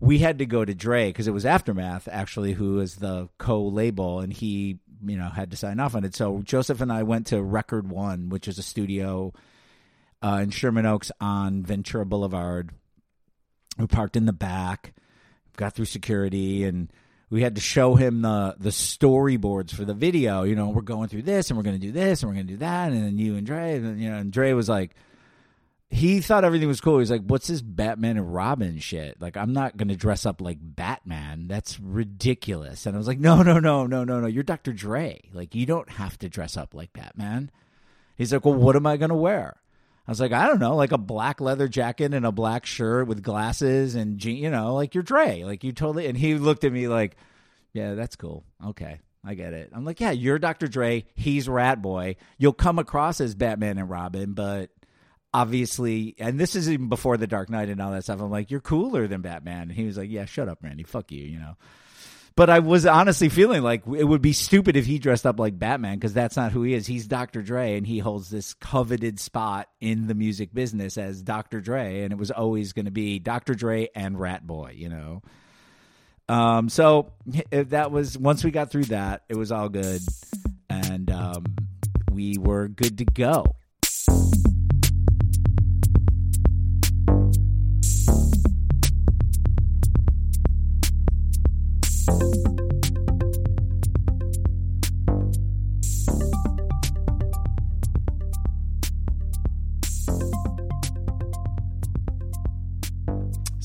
we 0.00 0.18
had 0.18 0.38
to 0.38 0.46
go 0.46 0.64
to 0.64 0.74
Dre 0.74 1.08
because 1.08 1.26
it 1.26 1.32
was 1.32 1.46
Aftermath 1.46 2.08
actually 2.10 2.52
who 2.52 2.80
is 2.80 2.96
the 2.96 3.28
co-label, 3.38 4.20
and 4.20 4.32
he 4.32 4.78
you 5.06 5.16
know 5.16 5.28
had 5.28 5.50
to 5.52 5.56
sign 5.56 5.80
off 5.80 5.94
on 5.94 6.04
it. 6.04 6.14
So 6.14 6.42
Joseph 6.42 6.80
and 6.80 6.92
I 6.92 7.02
went 7.02 7.28
to 7.28 7.42
Record 7.42 7.88
One, 7.88 8.28
which 8.28 8.46
is 8.46 8.58
a 8.58 8.62
studio 8.62 9.32
uh, 10.24 10.40
in 10.42 10.50
Sherman 10.50 10.86
Oaks 10.86 11.12
on 11.20 11.62
Ventura 11.62 12.06
Boulevard. 12.06 12.70
We 13.78 13.86
parked 13.86 14.16
in 14.16 14.24
the 14.24 14.32
back, 14.32 14.94
got 15.56 15.74
through 15.74 15.84
security, 15.84 16.64
and 16.64 16.90
we 17.28 17.42
had 17.42 17.56
to 17.56 17.60
show 17.60 17.94
him 17.94 18.22
the 18.22 18.56
the 18.58 18.70
storyboards 18.70 19.74
for 19.74 19.84
the 19.84 19.94
video. 19.94 20.44
You 20.44 20.54
know, 20.54 20.70
we're 20.70 20.82
going 20.82 21.08
through 21.08 21.22
this, 21.22 21.50
and 21.50 21.56
we're 21.58 21.64
going 21.64 21.78
to 21.78 21.86
do 21.86 21.92
this, 21.92 22.22
and 22.22 22.30
we're 22.30 22.36
going 22.36 22.46
to 22.46 22.52
do 22.54 22.58
that, 22.60 22.92
and 22.92 23.04
then 23.04 23.18
you 23.18 23.36
and 23.36 23.46
Dre, 23.46 23.76
and 23.76 24.00
you 24.00 24.10
know, 24.10 24.16
and 24.16 24.32
Dre 24.32 24.52
was 24.52 24.68
like 24.68 24.94
he 25.90 26.20
thought 26.20 26.44
everything 26.44 26.68
was 26.68 26.80
cool. 26.80 26.98
He's 26.98 27.10
like, 27.10 27.22
"What's 27.22 27.48
this 27.48 27.60
Batman 27.60 28.16
and 28.16 28.34
Robin 28.34 28.78
shit? 28.78 29.20
Like, 29.20 29.36
I'm 29.36 29.52
not 29.52 29.76
gonna 29.76 29.94
dress 29.94 30.24
up 30.24 30.40
like 30.40 30.58
Batman. 30.60 31.48
That's 31.48 31.78
ridiculous." 31.78 32.86
And 32.86 32.96
I 32.96 32.98
was 32.98 33.06
like, 33.06 33.20
"No, 33.20 33.42
no, 33.42 33.58
no, 33.58 33.86
no, 33.86 34.04
no, 34.04 34.20
no. 34.20 34.26
You're 34.26 34.42
Dr. 34.42 34.72
Dre. 34.72 35.20
Like, 35.32 35.54
you 35.54 35.66
don't 35.66 35.90
have 35.90 36.18
to 36.18 36.28
dress 36.28 36.56
up 36.56 36.74
like 36.74 36.92
Batman." 36.92 37.50
He's 38.16 38.32
like, 38.32 38.44
"Well, 38.44 38.54
what 38.54 38.76
am 38.76 38.86
I 38.86 38.96
gonna 38.96 39.14
wear?" 39.14 39.60
I 40.06 40.10
was 40.10 40.20
like, 40.20 40.32
"I 40.32 40.46
don't 40.46 40.60
know, 40.60 40.76
like 40.76 40.92
a 40.92 40.98
black 40.98 41.40
leather 41.40 41.68
jacket 41.68 42.12
and 42.12 42.26
a 42.26 42.32
black 42.32 42.66
shirt 42.66 43.06
with 43.06 43.22
glasses 43.22 43.94
and 43.94 44.22
you 44.22 44.50
know, 44.50 44.74
like 44.74 44.94
you're 44.94 45.02
Dre. 45.02 45.42
Like 45.44 45.64
you 45.64 45.72
totally." 45.72 46.06
And 46.06 46.16
he 46.16 46.34
looked 46.34 46.64
at 46.64 46.72
me 46.72 46.88
like, 46.88 47.16
"Yeah, 47.72 47.94
that's 47.94 48.16
cool. 48.16 48.44
Okay." 48.64 49.00
I 49.26 49.34
get 49.34 49.54
it. 49.54 49.70
I'm 49.72 49.84
like, 49.86 50.00
yeah, 50.00 50.10
you're 50.10 50.38
Dr. 50.38 50.68
Dre. 50.68 51.06
He's 51.14 51.48
Rat 51.48 51.80
Boy. 51.80 52.16
You'll 52.36 52.52
come 52.52 52.78
across 52.78 53.20
as 53.22 53.34
Batman 53.34 53.78
and 53.78 53.88
Robin, 53.88 54.34
but 54.34 54.68
obviously, 55.32 56.14
and 56.18 56.38
this 56.38 56.54
is 56.54 56.68
even 56.70 56.88
before 56.88 57.16
the 57.16 57.26
Dark 57.26 57.48
Knight 57.48 57.70
and 57.70 57.80
all 57.80 57.92
that 57.92 58.04
stuff. 58.04 58.20
I'm 58.20 58.30
like, 58.30 58.50
you're 58.50 58.60
cooler 58.60 59.06
than 59.06 59.22
Batman. 59.22 59.62
And 59.62 59.72
he 59.72 59.86
was 59.86 59.96
like, 59.96 60.10
yeah, 60.10 60.26
shut 60.26 60.48
up, 60.48 60.58
Randy. 60.62 60.84
Fuck 60.84 61.10
you, 61.10 61.24
you 61.24 61.38
know. 61.38 61.56
But 62.36 62.50
I 62.50 62.58
was 62.58 62.84
honestly 62.84 63.28
feeling 63.28 63.62
like 63.62 63.86
it 63.86 64.02
would 64.02 64.22
be 64.22 64.32
stupid 64.32 64.76
if 64.76 64.86
he 64.86 64.98
dressed 64.98 65.24
up 65.24 65.38
like 65.38 65.56
Batman 65.56 65.94
because 65.96 66.12
that's 66.12 66.36
not 66.36 66.50
who 66.50 66.62
he 66.62 66.74
is. 66.74 66.84
He's 66.84 67.06
Dr. 67.06 67.42
Dre, 67.42 67.76
and 67.76 67.86
he 67.86 68.00
holds 68.00 68.28
this 68.28 68.54
coveted 68.54 69.20
spot 69.20 69.68
in 69.80 70.08
the 70.08 70.14
music 70.14 70.52
business 70.52 70.98
as 70.98 71.22
Dr. 71.22 71.60
Dre, 71.60 72.00
and 72.02 72.12
it 72.12 72.18
was 72.18 72.32
always 72.32 72.72
going 72.72 72.86
to 72.86 72.90
be 72.90 73.20
Dr. 73.20 73.54
Dre 73.54 73.88
and 73.94 74.18
Rat 74.18 74.44
Boy, 74.44 74.74
you 74.76 74.88
know. 74.88 75.22
Um, 76.28 76.68
so 76.70 77.12
that 77.50 77.92
was 77.92 78.18
once 78.18 78.42
we 78.42 78.50
got 78.50 78.70
through 78.70 78.86
that, 78.86 79.22
it 79.28 79.36
was 79.36 79.52
all 79.52 79.68
good, 79.68 80.00
and 80.68 81.10
um, 81.12 81.44
we 82.10 82.36
were 82.38 82.66
good 82.66 82.98
to 82.98 83.04
go. 83.04 83.54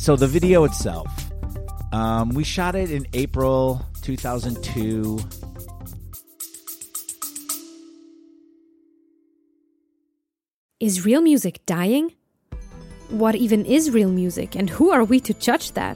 So 0.10 0.16
the 0.16 0.25
video 0.25 0.63
itself, 0.63 1.08
um, 1.94 2.30
we 2.30 2.44
shot 2.44 2.74
it 2.74 2.89
in 2.89 3.06
April 3.13 3.86
2002. 4.01 5.20
Is 10.80 11.06
real 11.06 11.22
music 11.22 11.63
dying? 11.68 12.16
What 13.10 13.36
even 13.36 13.68
is 13.68 13.92
real 13.92 14.10
music, 14.10 14.56
and 14.56 14.68
who 14.68 14.89
are 14.89 15.04
we 15.04 15.20
to 15.20 15.34
judge 15.36 15.74
that? 15.74 15.96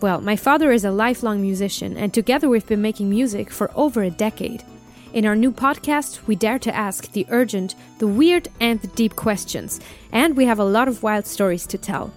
Well, 0.00 0.20
my 0.20 0.34
father 0.34 0.72
is 0.72 0.84
a 0.84 0.90
lifelong 0.90 1.40
musician, 1.40 1.96
and 1.96 2.12
together 2.12 2.48
we've 2.48 2.66
been 2.66 2.82
making 2.82 3.08
music 3.08 3.52
for 3.52 3.70
over 3.76 4.02
a 4.02 4.10
decade. 4.10 4.64
In 5.12 5.24
our 5.24 5.36
new 5.36 5.52
podcast, 5.52 6.26
we 6.26 6.34
dare 6.34 6.58
to 6.58 6.74
ask 6.74 7.12
the 7.12 7.24
urgent, 7.28 7.76
the 8.00 8.08
weird, 8.08 8.48
and 8.58 8.80
the 8.80 8.88
deep 8.88 9.14
questions, 9.14 9.78
and 10.10 10.36
we 10.36 10.44
have 10.44 10.58
a 10.58 10.64
lot 10.64 10.88
of 10.88 11.04
wild 11.04 11.24
stories 11.24 11.68
to 11.68 11.78
tell. 11.78 12.12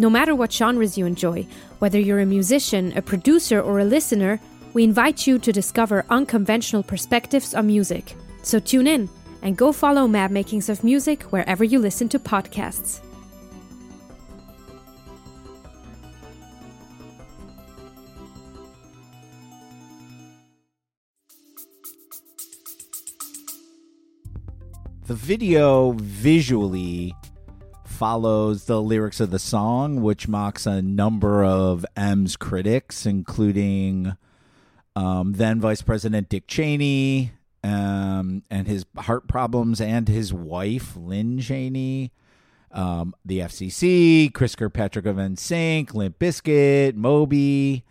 No 0.00 0.08
matter 0.08 0.34
what 0.34 0.50
genres 0.50 0.96
you 0.96 1.04
enjoy, 1.04 1.46
whether 1.78 2.00
you're 2.00 2.20
a 2.20 2.24
musician, 2.24 2.96
a 2.96 3.02
producer, 3.02 3.60
or 3.60 3.80
a 3.80 3.84
listener, 3.84 4.40
we 4.72 4.82
invite 4.82 5.26
you 5.26 5.38
to 5.38 5.52
discover 5.52 6.06
unconventional 6.08 6.82
perspectives 6.82 7.54
on 7.54 7.66
music. 7.66 8.16
So 8.40 8.58
tune 8.58 8.86
in 8.86 9.10
and 9.42 9.58
go 9.58 9.72
follow 9.72 10.08
Mad 10.08 10.30
Makings 10.30 10.70
of 10.70 10.82
Music 10.82 11.24
wherever 11.24 11.64
you 11.64 11.78
listen 11.78 12.08
to 12.08 12.18
podcasts. 12.18 13.02
The 25.08 25.14
video 25.14 25.92
visually 25.92 27.14
follows 28.00 28.64
the 28.64 28.80
lyrics 28.80 29.20
of 29.20 29.30
the 29.30 29.38
song, 29.38 30.00
which 30.00 30.26
mocks 30.26 30.64
a 30.64 30.80
number 30.80 31.44
of 31.44 31.84
M's 31.94 32.34
critics, 32.34 33.04
including 33.04 34.16
um, 34.96 35.34
then 35.34 35.60
Vice 35.60 35.82
President 35.82 36.30
Dick 36.30 36.46
Cheney 36.46 37.32
um, 37.62 38.42
and 38.50 38.66
his 38.66 38.86
heart 38.96 39.28
problems, 39.28 39.82
and 39.82 40.08
his 40.08 40.32
wife 40.32 40.96
Lynn 40.96 41.40
Cheney, 41.40 42.10
um, 42.72 43.14
the 43.22 43.40
FCC, 43.40 44.32
Chris 44.32 44.56
Kirkpatrick 44.56 45.04
of 45.04 45.16
NSYNC, 45.16 45.92
Limp 45.92 46.18
Bizkit, 46.18 46.94
Moby. 46.94 47.84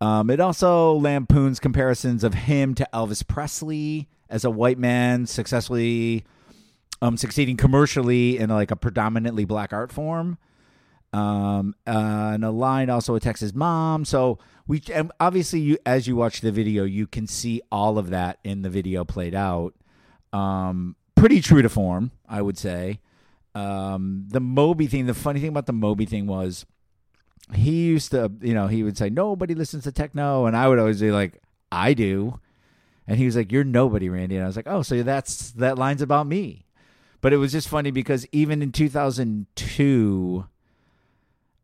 Um, 0.00 0.30
it 0.30 0.38
also 0.38 0.92
lampoons 0.92 1.58
comparisons 1.58 2.22
of 2.22 2.34
him 2.34 2.72
to 2.76 2.88
Elvis 2.94 3.26
Presley 3.26 4.08
as 4.28 4.44
a 4.44 4.50
white 4.50 4.78
man 4.78 5.26
successfully 5.26 6.24
um, 7.02 7.16
succeeding 7.16 7.56
commercially 7.56 8.38
in 8.38 8.50
like 8.50 8.70
a 8.70 8.76
predominantly 8.76 9.44
black 9.44 9.72
art 9.72 9.92
form. 9.92 10.38
Um, 11.12 11.74
uh, 11.86 12.30
and 12.34 12.44
a 12.44 12.50
line 12.50 12.88
also 12.88 13.14
attacks 13.14 13.40
his 13.40 13.54
mom. 13.54 14.04
So 14.04 14.38
we 14.66 14.82
and 14.92 15.10
obviously 15.18 15.60
you 15.60 15.78
as 15.84 16.06
you 16.06 16.14
watch 16.14 16.40
the 16.40 16.52
video, 16.52 16.84
you 16.84 17.06
can 17.06 17.26
see 17.26 17.60
all 17.72 17.98
of 17.98 18.10
that 18.10 18.38
in 18.44 18.62
the 18.62 18.70
video 18.70 19.04
played 19.04 19.34
out. 19.34 19.74
Um, 20.32 20.94
pretty 21.16 21.40
true 21.40 21.62
to 21.62 21.68
form, 21.68 22.12
I 22.28 22.42
would 22.42 22.56
say. 22.56 23.00
Um, 23.54 24.26
the 24.28 24.40
Moby 24.40 24.86
thing. 24.86 25.06
The 25.06 25.14
funny 25.14 25.40
thing 25.40 25.48
about 25.48 25.66
the 25.66 25.72
Moby 25.72 26.06
thing 26.06 26.28
was 26.28 26.64
he 27.54 27.86
used 27.86 28.12
to, 28.12 28.30
you 28.40 28.54
know, 28.54 28.68
he 28.68 28.84
would 28.84 28.96
say 28.96 29.10
nobody 29.10 29.54
listens 29.54 29.84
to 29.84 29.92
techno, 29.92 30.46
and 30.46 30.56
I 30.56 30.68
would 30.68 30.78
always 30.78 31.00
be 31.00 31.10
like, 31.10 31.42
I 31.72 31.94
do. 31.94 32.38
And 33.08 33.18
he 33.18 33.24
was 33.24 33.34
like, 33.34 33.50
"You're 33.50 33.64
nobody, 33.64 34.08
Randy." 34.08 34.36
And 34.36 34.44
I 34.44 34.46
was 34.46 34.54
like, 34.54 34.68
"Oh, 34.68 34.82
so 34.82 35.02
that's 35.02 35.50
that 35.52 35.78
line's 35.78 36.02
about 36.02 36.28
me." 36.28 36.66
But 37.20 37.32
it 37.32 37.36
was 37.36 37.52
just 37.52 37.68
funny 37.68 37.90
because 37.90 38.26
even 38.32 38.62
in 38.62 38.72
2002, 38.72 40.46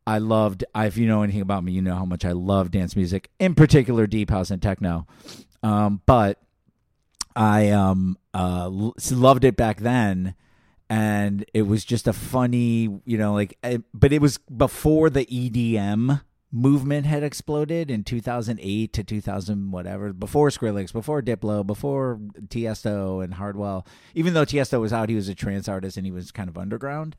I 0.06 0.18
loved. 0.18 0.64
If 0.74 0.96
you 0.96 1.06
know 1.06 1.22
anything 1.22 1.40
about 1.40 1.64
me, 1.64 1.72
you 1.72 1.82
know 1.82 1.94
how 1.94 2.04
much 2.04 2.24
I 2.24 2.32
love 2.32 2.70
dance 2.70 2.94
music, 2.94 3.30
in 3.38 3.54
particular 3.54 4.06
deep 4.06 4.30
house 4.30 4.50
and 4.50 4.62
techno. 4.62 5.06
Um, 5.62 6.02
but 6.06 6.40
I 7.34 7.70
um 7.70 8.16
uh 8.32 8.68
loved 9.10 9.44
it 9.44 9.56
back 9.56 9.80
then, 9.80 10.34
and 10.88 11.44
it 11.52 11.62
was 11.62 11.84
just 11.84 12.06
a 12.06 12.12
funny, 12.12 13.00
you 13.04 13.18
know, 13.18 13.32
like. 13.32 13.58
But 13.92 14.12
it 14.12 14.20
was 14.20 14.38
before 14.38 15.10
the 15.10 15.24
EDM 15.26 16.20
movement 16.52 17.06
had 17.06 17.22
exploded 17.22 17.90
in 17.90 18.04
2008 18.04 18.92
to 18.92 19.04
2000 19.04 19.70
whatever 19.72 20.12
before 20.12 20.48
Skrillex 20.50 20.92
before 20.92 21.20
Diplo 21.20 21.66
before 21.66 22.20
Tiesto 22.48 23.22
and 23.22 23.34
Hardwell. 23.34 23.86
Even 24.14 24.34
though 24.34 24.44
Tiesto 24.44 24.80
was 24.80 24.92
out 24.92 25.08
he 25.08 25.16
was 25.16 25.28
a 25.28 25.34
trance 25.34 25.68
artist 25.68 25.96
and 25.96 26.06
he 26.06 26.12
was 26.12 26.30
kind 26.30 26.48
of 26.48 26.56
underground. 26.56 27.16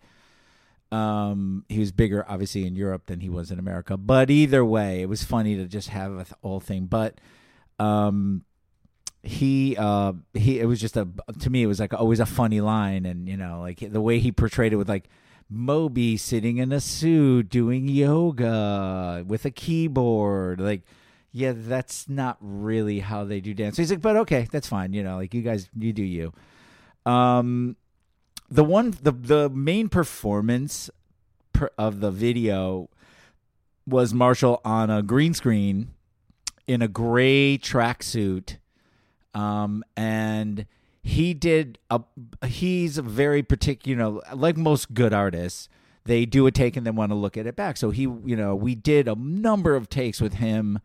Um 0.91 1.65
he 1.67 1.79
was 1.79 1.91
bigger 1.91 2.25
obviously 2.27 2.65
in 2.65 2.75
Europe 2.75 3.07
than 3.07 3.19
he 3.19 3.29
was 3.29 3.51
in 3.51 3.59
America. 3.59 3.97
But 3.97 4.29
either 4.29 4.63
way 4.63 5.01
it 5.01 5.09
was 5.09 5.23
funny 5.23 5.55
to 5.57 5.65
just 5.65 5.89
have 5.89 6.13
a 6.13 6.25
whole 6.41 6.61
thing. 6.61 6.85
But 6.85 7.19
um 7.79 8.45
he 9.23 9.75
uh 9.77 10.13
he 10.33 10.59
it 10.59 10.65
was 10.65 10.79
just 10.79 10.95
a 10.95 11.07
to 11.39 11.49
me 11.49 11.63
it 11.63 11.67
was 11.67 11.81
like 11.81 11.93
always 11.93 12.21
a 12.21 12.25
funny 12.25 12.61
line 12.61 13.05
and 13.05 13.27
you 13.27 13.35
know 13.35 13.59
like 13.59 13.79
the 13.79 13.99
way 13.99 14.19
he 14.19 14.31
portrayed 14.31 14.71
it 14.71 14.77
with 14.77 14.87
like 14.87 15.09
Moby 15.49 16.17
sitting 16.17 16.57
in 16.57 16.71
a 16.71 16.81
suit 16.81 17.49
doing 17.49 17.87
yoga 17.87 19.23
with 19.25 19.45
a 19.45 19.51
keyboard. 19.51 20.59
Like, 20.59 20.81
yeah, 21.31 21.53
that's 21.55 22.09
not 22.09 22.37
really 22.41 22.99
how 22.99 23.23
they 23.23 23.39
do 23.39 23.53
dance. 23.53 23.77
He's 23.77 23.91
like, 23.91 24.01
but 24.01 24.17
okay, 24.17 24.47
that's 24.51 24.67
fine. 24.67 24.93
You 24.93 25.03
know, 25.03 25.17
like 25.17 25.33
you 25.33 25.41
guys, 25.41 25.69
you 25.77 25.93
do 25.93 26.03
you. 26.03 26.33
Um, 27.05 27.75
the 28.49 28.63
one, 28.63 28.95
the 29.01 29.11
the 29.11 29.49
main 29.49 29.89
performance 29.89 30.89
per, 31.53 31.69
of 31.77 31.99
the 31.99 32.11
video 32.11 32.89
was 33.85 34.13
Marshall 34.13 34.61
on 34.65 34.89
a 34.89 35.01
green 35.01 35.33
screen 35.33 35.93
in 36.67 36.81
a 36.81 36.87
gray 36.87 37.57
tracksuit, 37.57 38.57
um, 39.33 39.83
and 39.95 40.65
he 41.07 41.33
did 41.33 41.79
a 41.89 42.01
he's 42.45 42.97
a 42.97 43.01
very 43.01 43.41
particular 43.41 43.89
you 43.89 43.95
know 43.95 44.21
like 44.35 44.57
most 44.57 44.93
good 44.93 45.13
artists 45.13 45.69
they 46.03 46.25
do 46.25 46.45
a 46.47 46.51
take 46.51 46.75
and 46.75 46.85
then 46.85 46.95
want 46.95 47.11
to 47.11 47.15
look 47.15 47.35
at 47.35 47.45
it 47.45 47.55
back. 47.55 47.77
So 47.77 47.91
he 47.91 48.01
you 48.01 48.35
know 48.35 48.55
we 48.55 48.75
did 48.75 49.07
a 49.07 49.15
number 49.15 49.75
of 49.75 49.89
takes 49.89 50.19
with 50.19 50.35
him 50.35 50.79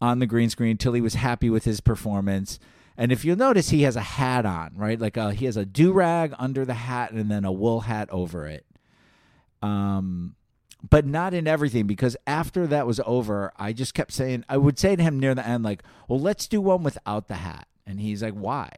on 0.00 0.20
the 0.20 0.26
green 0.26 0.50
screen 0.50 0.72
until 0.72 0.92
he 0.92 1.00
was 1.00 1.14
happy 1.14 1.50
with 1.50 1.64
his 1.64 1.80
performance. 1.80 2.60
And 2.96 3.10
if 3.10 3.24
you'll 3.24 3.36
notice 3.36 3.70
he 3.70 3.82
has 3.82 3.96
a 3.96 4.00
hat 4.00 4.46
on 4.46 4.72
right? 4.76 5.00
Like 5.00 5.16
a, 5.16 5.32
he 5.32 5.46
has 5.46 5.56
a 5.56 5.66
do-rag 5.66 6.32
under 6.38 6.64
the 6.64 6.74
hat 6.74 7.10
and 7.10 7.28
then 7.28 7.44
a 7.44 7.52
wool 7.52 7.80
hat 7.80 8.08
over 8.10 8.46
it. 8.46 8.64
Um 9.62 10.36
but 10.88 11.06
not 11.06 11.34
in 11.34 11.48
everything 11.48 11.88
because 11.88 12.16
after 12.26 12.66
that 12.66 12.86
was 12.86 13.00
over 13.04 13.52
i 13.58 13.70
just 13.70 13.92
kept 13.92 14.10
saying 14.10 14.42
i 14.48 14.56
would 14.56 14.78
say 14.78 14.96
to 14.96 15.02
him 15.02 15.20
near 15.20 15.34
the 15.34 15.46
end 15.46 15.62
like 15.62 15.82
well 16.08 16.18
let's 16.18 16.48
do 16.48 16.58
one 16.60 16.82
without 16.82 17.28
the 17.28 17.34
hat. 17.34 17.66
And 17.86 18.00
he's 18.00 18.22
like 18.22 18.32
why 18.32 18.70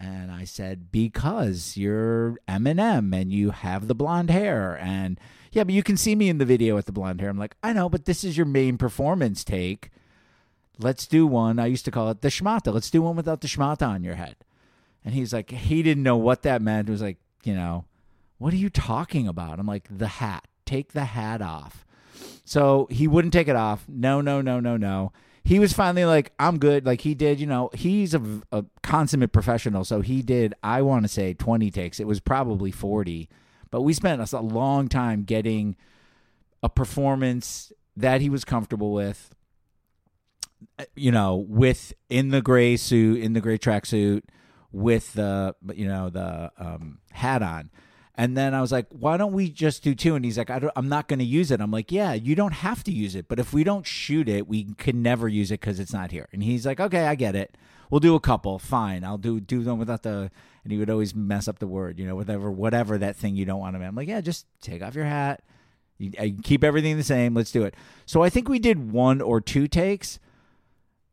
and 0.00 0.32
I 0.32 0.44
said, 0.44 0.90
because 0.90 1.76
you're 1.76 2.38
Eminem 2.48 3.14
and 3.14 3.30
you 3.30 3.50
have 3.50 3.86
the 3.86 3.94
blonde 3.94 4.30
hair. 4.30 4.78
And 4.80 5.20
yeah, 5.52 5.62
but 5.62 5.74
you 5.74 5.82
can 5.82 5.98
see 5.98 6.16
me 6.16 6.30
in 6.30 6.38
the 6.38 6.46
video 6.46 6.74
with 6.74 6.86
the 6.86 6.92
blonde 6.92 7.20
hair. 7.20 7.28
I'm 7.28 7.38
like, 7.38 7.54
I 7.62 7.74
know, 7.74 7.90
but 7.90 8.06
this 8.06 8.24
is 8.24 8.34
your 8.34 8.46
main 8.46 8.78
performance 8.78 9.44
take. 9.44 9.90
Let's 10.78 11.06
do 11.06 11.26
one. 11.26 11.58
I 11.58 11.66
used 11.66 11.84
to 11.84 11.90
call 11.90 12.08
it 12.08 12.22
the 12.22 12.28
schmata. 12.28 12.72
Let's 12.72 12.88
do 12.88 13.02
one 13.02 13.14
without 13.14 13.42
the 13.42 13.46
schmata 13.46 13.86
on 13.86 14.02
your 14.02 14.14
head. 14.14 14.36
And 15.04 15.12
he's 15.12 15.34
like, 15.34 15.50
he 15.50 15.82
didn't 15.82 16.02
know 16.02 16.16
what 16.16 16.42
that 16.42 16.62
meant. 16.62 16.88
It 16.88 16.92
was 16.92 17.02
like, 17.02 17.18
you 17.44 17.54
know, 17.54 17.84
what 18.38 18.54
are 18.54 18.58
you 18.58 18.70
talking 18.70 19.28
about? 19.28 19.58
I'm 19.58 19.66
like, 19.66 19.86
the 19.90 20.08
hat. 20.08 20.46
Take 20.64 20.92
the 20.92 21.04
hat 21.04 21.42
off. 21.42 21.84
So 22.46 22.88
he 22.90 23.06
wouldn't 23.06 23.34
take 23.34 23.48
it 23.48 23.56
off. 23.56 23.84
No, 23.86 24.22
no, 24.22 24.40
no, 24.40 24.60
no, 24.60 24.78
no 24.78 25.12
he 25.50 25.58
was 25.58 25.72
finally 25.72 26.04
like, 26.04 26.32
I'm 26.38 26.58
good. 26.58 26.86
Like 26.86 27.00
he 27.00 27.12
did, 27.12 27.40
you 27.40 27.46
know, 27.48 27.70
he's 27.74 28.14
a, 28.14 28.22
a 28.52 28.64
consummate 28.84 29.32
professional. 29.32 29.84
So 29.84 30.00
he 30.00 30.22
did, 30.22 30.54
I 30.62 30.80
want 30.82 31.02
to 31.02 31.08
say 31.08 31.34
20 31.34 31.72
takes. 31.72 31.98
It 31.98 32.06
was 32.06 32.20
probably 32.20 32.70
40. 32.70 33.28
But 33.68 33.82
we 33.82 33.92
spent 33.92 34.32
a 34.32 34.38
long 34.38 34.86
time 34.86 35.24
getting 35.24 35.74
a 36.62 36.68
performance 36.68 37.72
that 37.96 38.20
he 38.20 38.30
was 38.30 38.44
comfortable 38.44 38.92
with, 38.92 39.34
you 40.94 41.10
know, 41.10 41.44
with 41.48 41.94
in 42.08 42.28
the 42.28 42.42
gray 42.42 42.76
suit, 42.76 43.20
in 43.20 43.32
the 43.32 43.40
gray 43.40 43.58
tracksuit, 43.58 44.22
with 44.70 45.14
the, 45.14 45.56
you 45.74 45.88
know, 45.88 46.10
the 46.10 46.52
um, 46.58 47.00
hat 47.10 47.42
on. 47.42 47.70
And 48.16 48.36
then 48.36 48.54
I 48.54 48.60
was 48.60 48.72
like, 48.72 48.86
why 48.90 49.16
don't 49.16 49.32
we 49.32 49.48
just 49.48 49.82
do 49.82 49.94
two? 49.94 50.14
And 50.14 50.24
he's 50.24 50.36
like, 50.36 50.50
I 50.50 50.60
am 50.76 50.88
not 50.88 51.08
going 51.08 51.20
to 51.20 51.24
use 51.24 51.50
it. 51.50 51.60
I'm 51.60 51.70
like, 51.70 51.90
yeah, 51.90 52.12
you 52.12 52.34
don't 52.34 52.52
have 52.52 52.84
to 52.84 52.92
use 52.92 53.14
it. 53.14 53.28
But 53.28 53.38
if 53.38 53.52
we 53.52 53.64
don't 53.64 53.86
shoot 53.86 54.28
it, 54.28 54.46
we 54.46 54.64
can 54.74 55.02
never 55.02 55.28
use 55.28 55.50
it 55.50 55.60
because 55.60 55.80
it's 55.80 55.92
not 55.92 56.10
here. 56.10 56.28
And 56.32 56.42
he's 56.42 56.66
like, 56.66 56.80
okay, 56.80 57.06
I 57.06 57.14
get 57.14 57.34
it. 57.34 57.56
We'll 57.88 58.00
do 58.00 58.14
a 58.14 58.20
couple. 58.20 58.58
Fine. 58.58 59.04
I'll 59.04 59.18
do 59.18 59.40
do 59.40 59.62
them 59.62 59.78
without 59.78 60.02
the. 60.02 60.30
And 60.62 60.72
he 60.72 60.78
would 60.78 60.90
always 60.90 61.14
mess 61.14 61.48
up 61.48 61.58
the 61.58 61.66
word, 61.66 61.98
you 61.98 62.06
know, 62.06 62.14
whatever 62.14 62.50
whatever 62.50 62.98
that 62.98 63.16
thing 63.16 63.36
you 63.36 63.44
don't 63.44 63.58
want 63.58 63.76
to. 63.76 63.82
I'm 63.82 63.94
like, 63.94 64.08
yeah, 64.08 64.20
just 64.20 64.46
take 64.60 64.82
off 64.82 64.94
your 64.94 65.06
hat. 65.06 65.42
You, 65.98 66.12
uh, 66.18 66.24
you 66.24 66.42
keep 66.42 66.62
everything 66.62 66.96
the 66.96 67.02
same. 67.02 67.34
Let's 67.34 67.52
do 67.52 67.64
it. 67.64 67.74
So 68.06 68.22
I 68.22 68.30
think 68.30 68.48
we 68.48 68.58
did 68.58 68.92
one 68.92 69.20
or 69.20 69.40
two 69.40 69.66
takes 69.66 70.18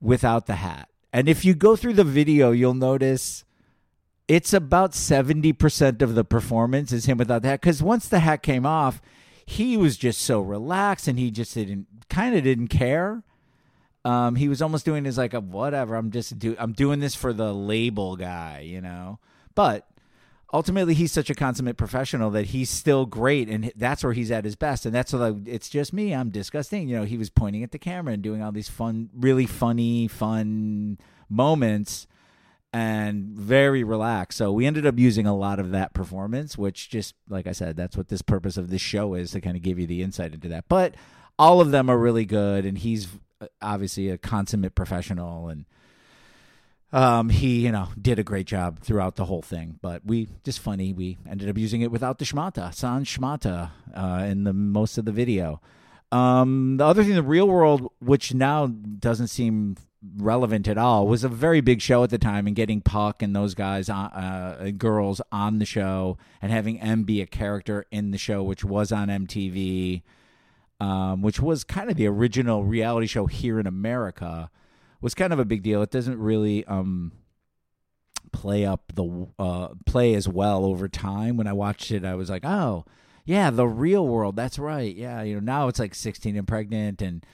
without 0.01 0.45
the 0.45 0.55
hat. 0.55 0.89
And 1.13 1.29
if 1.29 1.45
you 1.45 1.53
go 1.53 1.75
through 1.75 1.93
the 1.93 2.03
video, 2.03 2.51
you'll 2.51 2.73
notice 2.73 3.43
it's 4.27 4.53
about 4.53 4.91
70% 4.91 6.01
of 6.01 6.15
the 6.15 6.23
performance 6.23 6.91
is 6.91 7.05
him 7.05 7.17
without 7.17 7.41
the 7.41 7.49
hat 7.49 7.61
because 7.61 7.81
once 7.81 8.07
the 8.07 8.19
hat 8.19 8.43
came 8.43 8.65
off 8.65 9.01
he 9.45 9.77
was 9.77 9.97
just 9.97 10.21
so 10.21 10.41
relaxed 10.41 11.07
and 11.07 11.17
he 11.17 11.31
just 11.31 11.53
didn't 11.53 11.87
kind 12.09 12.35
of 12.35 12.43
didn't 12.43 12.67
care. 12.67 13.23
Um, 14.03 14.35
he 14.35 14.49
was 14.49 14.61
almost 14.61 14.85
doing 14.85 15.05
his 15.05 15.17
like 15.17 15.33
a 15.33 15.39
whatever 15.39 15.95
i'm 15.95 16.11
just 16.11 16.37
do 16.39 16.55
i'm 16.59 16.71
doing 16.71 16.99
this 16.99 17.15
for 17.15 17.33
the 17.33 17.53
label 17.53 18.15
guy 18.15 18.59
you 18.65 18.81
know? 18.81 19.19
But 19.55 19.87
ultimately 20.53 20.93
he's 20.93 21.11
such 21.11 21.29
a 21.29 21.35
consummate 21.35 21.77
professional 21.77 22.29
that 22.31 22.47
he's 22.47 22.69
still 22.69 23.05
great 23.05 23.49
and 23.49 23.71
that's 23.75 24.03
where 24.03 24.13
he's 24.13 24.31
at 24.31 24.45
his 24.45 24.55
best. 24.55 24.85
And 24.85 24.93
that's 24.93 25.13
like 25.13 25.35
it's 25.45 25.69
just 25.69 25.93
me 25.93 26.13
i'm 26.13 26.29
disgusting. 26.29 26.89
You 26.89 26.97
know 26.97 27.03
he 27.05 27.17
was 27.17 27.29
pointing 27.29 27.63
at 27.63 27.71
the 27.71 27.79
camera 27.79 28.13
and 28.13 28.21
doing 28.21 28.43
all 28.43 28.51
these 28.51 28.69
fun 28.69 29.09
really 29.15 29.45
funny 29.45 30.09
fun 30.09 30.97
moments 31.29 32.05
and 32.77 33.29
very 33.35 33.83
relaxed 33.83 34.37
so 34.37 34.51
we 34.51 34.67
ended 34.67 34.85
up 34.85 34.99
using 34.99 35.25
a 35.25 35.35
lot 35.35 35.59
of 35.59 35.71
that 35.71 35.93
performance 35.93 36.55
which 36.57 36.89
just 36.89 37.15
like 37.27 37.47
i 37.47 37.51
said 37.51 37.75
that's 37.75 37.97
what 37.97 38.09
this 38.09 38.21
purpose 38.21 38.55
of 38.55 38.69
this 38.69 38.81
show 38.81 39.15
is 39.15 39.31
to 39.31 39.41
kind 39.41 39.57
of 39.57 39.63
give 39.63 39.79
you 39.79 39.87
the 39.87 40.03
insight 40.03 40.31
into 40.31 40.47
that 40.47 40.63
but 40.69 40.93
all 41.39 41.59
of 41.59 41.71
them 41.71 41.89
are 41.89 41.97
really 41.97 42.25
good 42.25 42.65
and 42.65 42.77
he's 42.77 43.07
uh, 43.41 43.47
obviously 43.63 44.09
a 44.09 44.17
consummate 44.17 44.75
professional 44.75 45.49
and 45.49 45.65
um, 46.93 47.27
he, 47.27 47.65
you 47.65 47.71
know, 47.73 47.89
did 48.01 48.17
a 48.17 48.23
great 48.23 48.47
job 48.47 48.79
throughout 48.79 49.17
the 49.17 49.25
whole 49.25 49.41
thing. 49.41 49.77
But 49.81 50.05
we 50.05 50.29
just 50.45 50.59
funny. 50.59 50.93
We 50.93 51.17
ended 51.29 51.49
up 51.49 51.57
using 51.57 51.81
it 51.81 51.91
without 51.91 52.17
the 52.17 52.23
schmata, 52.23 52.73
sans 52.73 53.05
schmata, 53.05 53.71
uh, 53.93 54.23
in 54.25 54.45
the 54.45 54.53
most 54.53 54.97
of 54.97 55.03
the 55.03 55.11
video. 55.11 55.59
Um, 56.13 56.77
the 56.77 56.85
other 56.85 57.03
thing, 57.03 57.15
the 57.15 57.23
real 57.23 57.49
world, 57.49 57.91
which 57.99 58.33
now 58.33 58.67
doesn't 58.67 59.27
seem 59.27 59.75
relevant 60.17 60.67
at 60.67 60.77
all, 60.77 61.07
was 61.07 61.23
a 61.23 61.29
very 61.29 61.61
big 61.61 61.81
show 61.81 62.03
at 62.03 62.09
the 62.09 62.17
time, 62.17 62.47
and 62.47 62.55
getting 62.55 62.81
Puck 62.81 63.21
and 63.21 63.35
those 63.35 63.53
guys, 63.55 63.89
on, 63.89 64.11
uh, 64.11 64.71
girls 64.77 65.21
on 65.31 65.59
the 65.59 65.65
show, 65.65 66.17
and 66.41 66.51
having 66.51 66.79
M 66.79 67.03
be 67.03 67.21
a 67.21 67.25
character 67.25 67.85
in 67.91 68.11
the 68.11 68.17
show, 68.17 68.43
which 68.43 68.63
was 68.63 68.91
on 68.91 69.07
MTV, 69.07 70.03
um, 70.79 71.21
which 71.21 71.39
was 71.39 71.63
kind 71.63 71.89
of 71.89 71.97
the 71.97 72.07
original 72.07 72.63
reality 72.63 73.07
show 73.07 73.25
here 73.25 73.59
in 73.59 73.67
America 73.67 74.49
was 75.01 75.13
kind 75.13 75.33
of 75.33 75.39
a 75.39 75.45
big 75.45 75.63
deal. 75.63 75.81
It 75.81 75.91
doesn't 75.91 76.19
really 76.19 76.65
um, 76.65 77.11
play 78.31 78.65
up 78.65 78.93
the 78.95 79.27
uh, 79.37 79.69
play 79.85 80.13
as 80.13 80.27
well 80.27 80.65
over 80.65 80.87
time. 80.87 81.37
When 81.37 81.47
I 81.47 81.53
watched 81.53 81.91
it, 81.91 82.05
I 82.05 82.15
was 82.15 82.29
like, 82.29 82.45
oh 82.45 82.85
yeah, 83.25 83.49
the 83.49 83.67
real 83.67 84.07
world. 84.07 84.35
That's 84.35 84.57
right. 84.59 84.95
Yeah, 84.95 85.21
you 85.21 85.35
know 85.35 85.39
now 85.39 85.67
it's 85.67 85.79
like 85.79 85.95
16 85.95 86.35
and 86.35 86.47
pregnant 86.47 87.01
and 87.01 87.25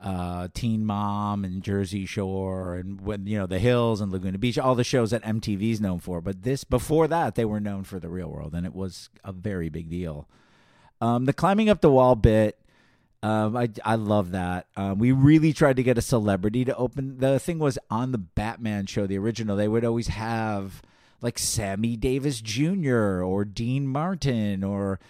uh, 0.00 0.48
Teen 0.54 0.84
Mom 0.84 1.44
and 1.44 1.62
Jersey 1.62 2.06
Shore 2.06 2.74
and 2.74 3.00
when 3.00 3.26
you 3.26 3.38
know 3.38 3.46
the 3.46 3.58
Hills 3.58 4.00
and 4.00 4.12
Laguna 4.12 4.38
Beach, 4.38 4.58
all 4.58 4.74
the 4.74 4.84
shows 4.84 5.10
that 5.10 5.22
MTV's 5.22 5.80
known 5.80 5.98
for. 5.98 6.20
But 6.20 6.42
this 6.42 6.64
before 6.64 7.08
that, 7.08 7.34
they 7.34 7.44
were 7.44 7.60
known 7.60 7.84
for 7.84 7.98
the 7.98 8.08
real 8.08 8.28
world, 8.28 8.54
and 8.54 8.64
it 8.64 8.74
was 8.74 9.10
a 9.24 9.32
very 9.32 9.68
big 9.68 9.90
deal. 9.90 10.28
Um, 11.00 11.26
the 11.26 11.32
climbing 11.32 11.68
up 11.68 11.80
the 11.80 11.90
wall 11.90 12.16
bit 12.16 12.58
um, 13.22 13.56
I 13.56 13.68
I 13.84 13.96
love 13.96 14.30
that. 14.30 14.66
Um, 14.76 14.98
we 14.98 15.10
really 15.10 15.52
tried 15.52 15.76
to 15.76 15.82
get 15.82 15.98
a 15.98 16.02
celebrity 16.02 16.64
to 16.64 16.76
open. 16.76 17.18
The 17.18 17.38
thing 17.40 17.58
was 17.58 17.78
on 17.90 18.12
the 18.12 18.18
Batman 18.18 18.86
show, 18.86 19.06
the 19.06 19.18
original. 19.18 19.56
They 19.56 19.68
would 19.68 19.84
always 19.84 20.08
have 20.08 20.82
like 21.20 21.38
Sammy 21.38 21.96
Davis 21.96 22.40
Jr. 22.40 23.22
or 23.22 23.44
Dean 23.44 23.88
Martin 23.88 24.62
or 24.62 25.00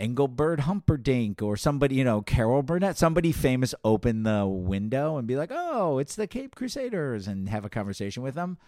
Engelbert 0.00 0.60
Humperdinck 0.60 1.42
or 1.42 1.56
somebody, 1.56 1.96
you 1.96 2.04
know, 2.04 2.22
Carol 2.22 2.62
Burnett, 2.62 2.96
somebody 2.96 3.30
famous 3.30 3.74
open 3.84 4.22
the 4.22 4.46
window 4.46 5.18
and 5.18 5.28
be 5.28 5.36
like, 5.36 5.50
"Oh, 5.52 5.98
it's 5.98 6.16
the 6.16 6.26
Cape 6.26 6.54
Crusaders," 6.54 7.28
and 7.28 7.48
have 7.48 7.64
a 7.64 7.70
conversation 7.70 8.22
with 8.22 8.34
them. 8.34 8.58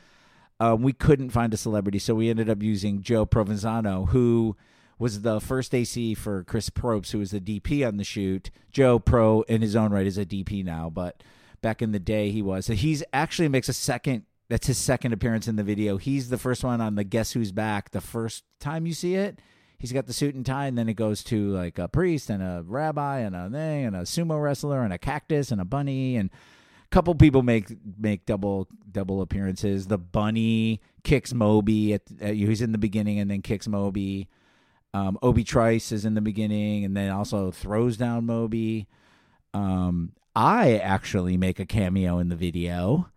Um, 0.60 0.82
we 0.82 0.92
couldn't 0.92 1.30
find 1.30 1.52
a 1.52 1.56
celebrity, 1.56 1.98
so 1.98 2.14
we 2.14 2.30
ended 2.30 2.48
up 2.48 2.62
using 2.62 3.02
Joe 3.02 3.26
Provenzano, 3.26 4.10
who 4.10 4.56
was 4.98 5.22
the 5.22 5.40
first 5.40 5.74
AC 5.74 6.14
for 6.14 6.44
Chris 6.44 6.70
Probst, 6.70 7.10
who 7.10 7.18
was 7.18 7.32
the 7.32 7.40
DP 7.40 7.84
on 7.84 7.96
the 7.96 8.04
shoot. 8.04 8.50
Joe 8.70 9.00
Pro, 9.00 9.42
in 9.42 9.62
his 9.62 9.74
own 9.74 9.90
right, 9.90 10.06
is 10.06 10.18
a 10.18 10.24
DP 10.24 10.64
now, 10.64 10.88
but 10.88 11.24
back 11.62 11.82
in 11.82 11.92
the 11.92 11.98
day 11.98 12.30
he 12.30 12.42
was. 12.42 12.66
So 12.66 12.74
he's 12.74 13.02
actually 13.12 13.48
makes 13.48 13.68
a 13.68 13.72
second. 13.72 14.24
That's 14.48 14.66
his 14.66 14.78
second 14.78 15.12
appearance 15.12 15.48
in 15.48 15.56
the 15.56 15.64
video. 15.64 15.96
He's 15.96 16.28
the 16.28 16.38
first 16.38 16.62
one 16.62 16.80
on 16.80 16.94
the 16.94 17.04
Guess 17.04 17.32
Who's 17.32 17.52
Back. 17.52 17.90
The 17.90 18.00
first 18.00 18.44
time 18.60 18.86
you 18.86 18.92
see 18.92 19.14
it, 19.14 19.40
he's 19.82 19.92
got 19.92 20.06
the 20.06 20.12
suit 20.12 20.36
and 20.36 20.46
tie, 20.46 20.66
and 20.66 20.78
then 20.78 20.88
it 20.88 20.94
goes 20.94 21.24
to 21.24 21.48
like 21.50 21.76
a 21.76 21.88
priest 21.88 22.30
and 22.30 22.40
a 22.40 22.62
rabbi 22.64 23.18
and 23.18 23.34
a 23.34 23.50
thing 23.50 23.84
and 23.84 23.96
a 23.96 24.02
sumo 24.02 24.40
wrestler 24.40 24.82
and 24.82 24.92
a 24.92 24.98
cactus 24.98 25.50
and 25.50 25.60
a 25.60 25.64
bunny 25.64 26.16
and 26.16 26.30
a 26.30 26.88
couple 26.90 27.12
people 27.16 27.42
make 27.42 27.66
make 27.98 28.24
double 28.24 28.68
double 28.90 29.20
appearances. 29.20 29.88
The 29.88 29.98
bunny 29.98 30.80
kicks 31.02 31.34
Moby 31.34 31.94
at, 31.94 32.02
at 32.20 32.36
he's 32.36 32.62
in 32.62 32.70
the 32.70 32.78
beginning 32.78 33.18
and 33.18 33.28
then 33.28 33.42
kicks 33.42 33.66
Moby. 33.66 34.28
Um, 34.94 35.18
Obi 35.20 35.42
Trice 35.42 35.90
is 35.90 36.04
in 36.04 36.14
the 36.14 36.20
beginning, 36.20 36.84
and 36.84 36.96
then 36.96 37.10
also 37.10 37.50
throws 37.50 37.96
down 37.96 38.24
Moby. 38.24 38.86
Um, 39.52 40.12
I 40.36 40.76
actually 40.76 41.36
make 41.36 41.58
a 41.58 41.66
cameo 41.66 42.18
in 42.18 42.28
the 42.28 42.36
video. 42.36 43.08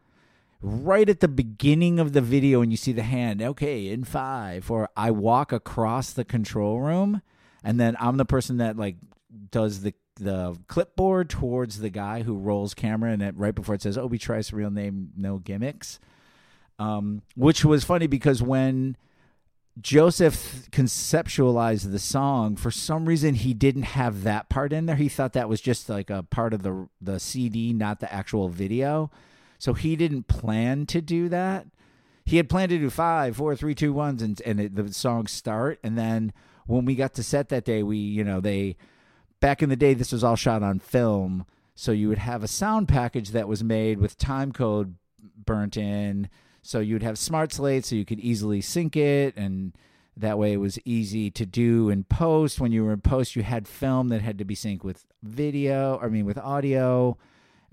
Right 0.62 1.10
at 1.10 1.20
the 1.20 1.28
beginning 1.28 2.00
of 2.00 2.14
the 2.14 2.22
video, 2.22 2.62
and 2.62 2.72
you 2.72 2.78
see 2.78 2.92
the 2.92 3.04
hand, 3.04 3.42
okay, 3.42 3.88
in 3.90 4.04
five, 4.04 4.72
or 4.72 4.90
I 4.96 5.12
walk 5.12 5.52
across 5.52 6.12
the 6.12 6.26
control 6.26 6.80
room, 6.80 7.22
and 7.64 7.80
then 7.80 7.96
I'm 8.00 8.18
the 8.18 8.26
person 8.26 8.58
that 8.58 8.78
like 8.78 8.96
does 9.52 9.82
the 9.82 9.94
the 10.18 10.58
clipboard 10.68 11.30
towards 11.30 11.80
the 11.80 11.90
guy 11.90 12.24
who 12.24 12.38
rolls 12.38 12.74
camera, 12.74 13.12
and 13.12 13.22
it, 13.22 13.36
right 13.38 13.54
before 13.54 13.76
it 13.76 13.82
says 13.82 13.98
Obi 13.98 14.18
Trice, 14.18 14.54
real 14.54 14.72
name, 14.72 15.12
no 15.16 15.38
gimmicks. 15.38 16.00
Um, 16.80 17.22
which 17.36 17.64
was 17.64 17.84
funny 17.84 18.08
because 18.08 18.42
when 18.42 18.98
Joseph 19.80 20.70
conceptualized 20.72 21.92
the 21.92 22.00
song. 22.00 22.56
For 22.56 22.72
some 22.72 23.06
reason, 23.08 23.36
he 23.36 23.54
didn't 23.54 23.84
have 23.84 24.24
that 24.24 24.48
part 24.50 24.72
in 24.72 24.86
there. 24.86 24.96
He 24.96 25.10
thought 25.10 25.34
that 25.34 25.50
was 25.50 25.60
just 25.60 25.90
like 25.90 26.10
a 26.10 26.24
part 26.24 26.54
of 26.54 26.64
the 26.64 26.88
the 27.02 27.20
CD, 27.20 27.74
not 27.74 28.00
the 28.00 28.12
actual 28.12 28.48
video. 28.48 29.12
So 29.58 29.74
he 29.74 29.96
didn't 29.96 30.28
plan 30.28 30.86
to 30.88 31.02
do 31.02 31.30
that. 31.30 31.68
He 32.26 32.38
had 32.38 32.50
planned 32.50 32.70
to 32.70 32.80
do 32.80 32.90
five, 32.90 33.38
four, 33.38 33.56
three, 33.56 33.76
two, 33.76 33.94
ones, 33.94 34.22
and 34.22 34.42
and 34.42 34.60
it, 34.60 34.76
the 34.76 34.92
songs 34.94 35.32
start. 35.32 35.80
And 35.84 35.98
then 35.98 36.34
when 36.66 36.86
we 36.86 36.96
got 36.96 37.14
to 37.16 37.24
set 37.24 37.50
that 37.50 37.66
day, 37.66 37.84
we 37.84 37.98
you 37.98 38.24
know 38.24 38.42
they 38.42 38.78
back 39.40 39.62
in 39.62 39.70
the 39.70 39.76
day 39.76 39.94
this 39.94 40.12
was 40.12 40.24
all 40.24 40.36
shot 40.36 40.64
on 40.64 40.80
film, 40.80 41.46
so 41.76 41.92
you 41.92 42.10
would 42.10 42.18
have 42.18 42.44
a 42.44 42.48
sound 42.48 42.88
package 42.88 43.30
that 43.30 43.48
was 43.48 43.64
made 43.64 44.00
with 44.00 44.18
time 44.18 44.52
code 44.52 44.96
burnt 45.46 45.78
in 45.78 46.30
so 46.66 46.80
you'd 46.80 47.04
have 47.04 47.16
smart 47.18 47.54
slate 47.54 47.86
so 47.86 47.96
you 47.96 48.04
could 48.04 48.20
easily 48.20 48.60
sync 48.60 48.96
it 48.96 49.36
and 49.38 49.78
that 50.18 50.40
way 50.40 50.54
it 50.54 50.58
was 50.58 50.80
easy 50.84 51.30
to 51.30 51.46
do 51.46 51.90
in 51.90 52.06
post. 52.06 52.60
When 52.60 52.72
you 52.72 52.84
were 52.84 52.94
in 52.94 53.02
post, 53.02 53.36
you 53.36 53.44
had 53.44 53.68
film 53.68 54.08
that 54.10 54.22
had 54.22 54.40
to 54.40 54.46
be 54.46 54.56
synced 54.56 54.84
with 54.84 55.06
video, 55.22 56.00
I 56.02 56.08
mean 56.08 56.26
with 56.26 56.40
audio, 56.40 57.18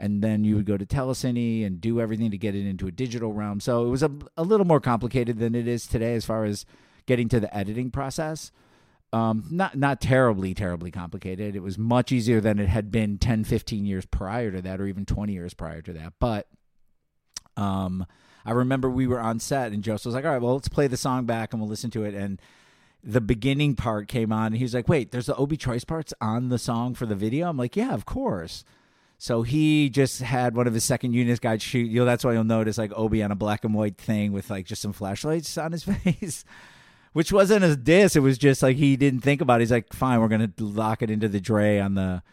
and 0.02 0.20
then 0.20 0.42
you 0.42 0.56
would 0.56 0.66
go 0.66 0.76
to 0.76 0.84
Telecine 0.84 1.64
and 1.64 1.80
do 1.80 2.00
everything 2.00 2.32
to 2.32 2.36
get 2.36 2.56
it 2.56 2.66
into 2.66 2.88
a 2.88 2.90
digital 2.90 3.32
realm. 3.32 3.60
So 3.60 3.86
it 3.86 3.88
was 3.88 4.02
a, 4.02 4.10
a 4.36 4.42
little 4.42 4.66
more 4.66 4.80
complicated 4.80 5.38
than 5.38 5.54
it 5.54 5.68
is 5.68 5.86
today 5.86 6.16
as 6.16 6.24
far 6.24 6.44
as 6.44 6.66
getting 7.06 7.28
to 7.28 7.38
the 7.38 7.56
editing 7.56 7.92
process. 7.92 8.50
Um, 9.12 9.44
not 9.48 9.78
not 9.78 10.00
terribly 10.00 10.54
terribly 10.54 10.90
complicated. 10.90 11.54
It 11.54 11.62
was 11.62 11.78
much 11.78 12.10
easier 12.10 12.40
than 12.40 12.58
it 12.58 12.68
had 12.68 12.90
been 12.90 13.16
10, 13.16 13.44
15 13.44 13.84
years 13.84 14.04
prior 14.04 14.50
to 14.50 14.60
that, 14.62 14.80
or 14.80 14.86
even 14.86 15.06
20 15.06 15.32
years 15.32 15.54
prior 15.54 15.82
to 15.82 15.92
that. 15.92 16.14
But 16.18 16.48
um, 17.56 18.04
I 18.44 18.50
remember 18.50 18.90
we 18.90 19.06
were 19.06 19.20
on 19.20 19.38
set 19.38 19.70
and 19.70 19.84
Joseph 19.84 20.06
was 20.06 20.14
like, 20.16 20.24
all 20.24 20.32
right, 20.32 20.42
well, 20.42 20.54
let's 20.54 20.68
play 20.68 20.88
the 20.88 20.96
song 20.96 21.26
back 21.26 21.52
and 21.52 21.62
we'll 21.62 21.70
listen 21.70 21.92
to 21.92 22.02
it. 22.02 22.14
And 22.14 22.40
the 23.04 23.20
beginning 23.20 23.76
part 23.76 24.08
came 24.08 24.32
on 24.32 24.46
and 24.46 24.56
he 24.56 24.64
was 24.64 24.74
like, 24.74 24.88
wait, 24.88 25.12
there's 25.12 25.26
the 25.26 25.36
Obi 25.36 25.56
Trice 25.56 25.84
parts 25.84 26.12
on 26.20 26.48
the 26.48 26.58
song 26.58 26.94
for 26.94 27.06
the 27.06 27.14
video? 27.14 27.48
I'm 27.48 27.56
like, 27.56 27.76
yeah, 27.76 27.92
of 27.92 28.04
course. 28.04 28.64
So 29.22 29.42
he 29.42 29.88
just 29.88 30.20
had 30.20 30.56
one 30.56 30.66
of 30.66 30.74
his 30.74 30.82
second 30.82 31.12
unit 31.12 31.40
guys 31.40 31.62
shoot. 31.62 31.88
You 31.88 32.00
know, 32.00 32.04
that's 32.04 32.24
why 32.24 32.32
you'll 32.32 32.42
notice 32.42 32.76
like 32.76 32.90
Obi 32.96 33.22
on 33.22 33.30
a 33.30 33.36
black 33.36 33.64
and 33.64 33.72
white 33.72 33.96
thing 33.96 34.32
with 34.32 34.50
like 34.50 34.66
just 34.66 34.82
some 34.82 34.92
flashlights 34.92 35.56
on 35.56 35.70
his 35.70 35.84
face, 36.04 36.44
which 37.12 37.30
wasn't 37.30 37.64
a 37.64 37.76
diss. 37.76 38.16
It 38.16 38.20
was 38.20 38.36
just 38.36 38.64
like 38.64 38.78
he 38.78 38.96
didn't 38.96 39.20
think 39.20 39.40
about 39.40 39.60
it. 39.60 39.62
He's 39.62 39.70
like, 39.70 39.92
fine, 39.92 40.20
we're 40.20 40.26
gonna 40.26 40.50
lock 40.58 41.02
it 41.02 41.08
into 41.08 41.28
the 41.28 41.38
Dre 41.38 41.78
on 41.78 41.94
the 41.94 42.24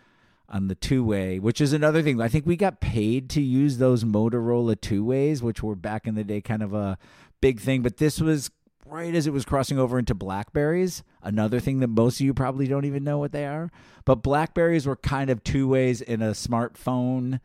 on 0.49 0.67
the 0.67 0.73
two 0.73 1.03
way, 1.03 1.37
which 1.37 1.61
is 1.61 1.73
another 1.73 2.01
thing. 2.01 2.19
I 2.19 2.27
think 2.27 2.47
we 2.47 2.55
got 2.55 2.81
paid 2.81 3.29
to 3.29 3.41
use 3.43 3.77
those 3.77 4.03
Motorola 4.03 4.81
two 4.81 5.05
ways, 5.05 5.43
which 5.43 5.61
were 5.61 5.75
back 5.75 6.07
in 6.07 6.15
the 6.15 6.23
day 6.23 6.41
kind 6.41 6.63
of 6.63 6.73
a 6.73 6.97
big 7.39 7.59
thing. 7.59 7.83
But 7.83 7.97
this 7.97 8.19
was 8.19 8.49
right 8.89 9.13
as 9.13 9.27
it 9.27 9.33
was 9.33 9.45
crossing 9.45 9.77
over 9.77 9.99
into 9.99 10.15
Blackberries, 10.15 11.03
another 11.21 11.59
thing 11.59 11.79
that 11.79 11.87
most 11.87 12.19
of 12.19 12.25
you 12.25 12.33
probably 12.33 12.67
don't 12.67 12.85
even 12.85 13.03
know 13.03 13.17
what 13.17 13.31
they 13.31 13.45
are. 13.45 13.71
But 14.05 14.23
Blackberries 14.23 14.85
were 14.85 14.95
kind 14.95 15.29
of 15.29 15.43
two 15.43 15.67
ways 15.67 16.01
in 16.01 16.21
a 16.21 16.31
smartphone 16.31 17.39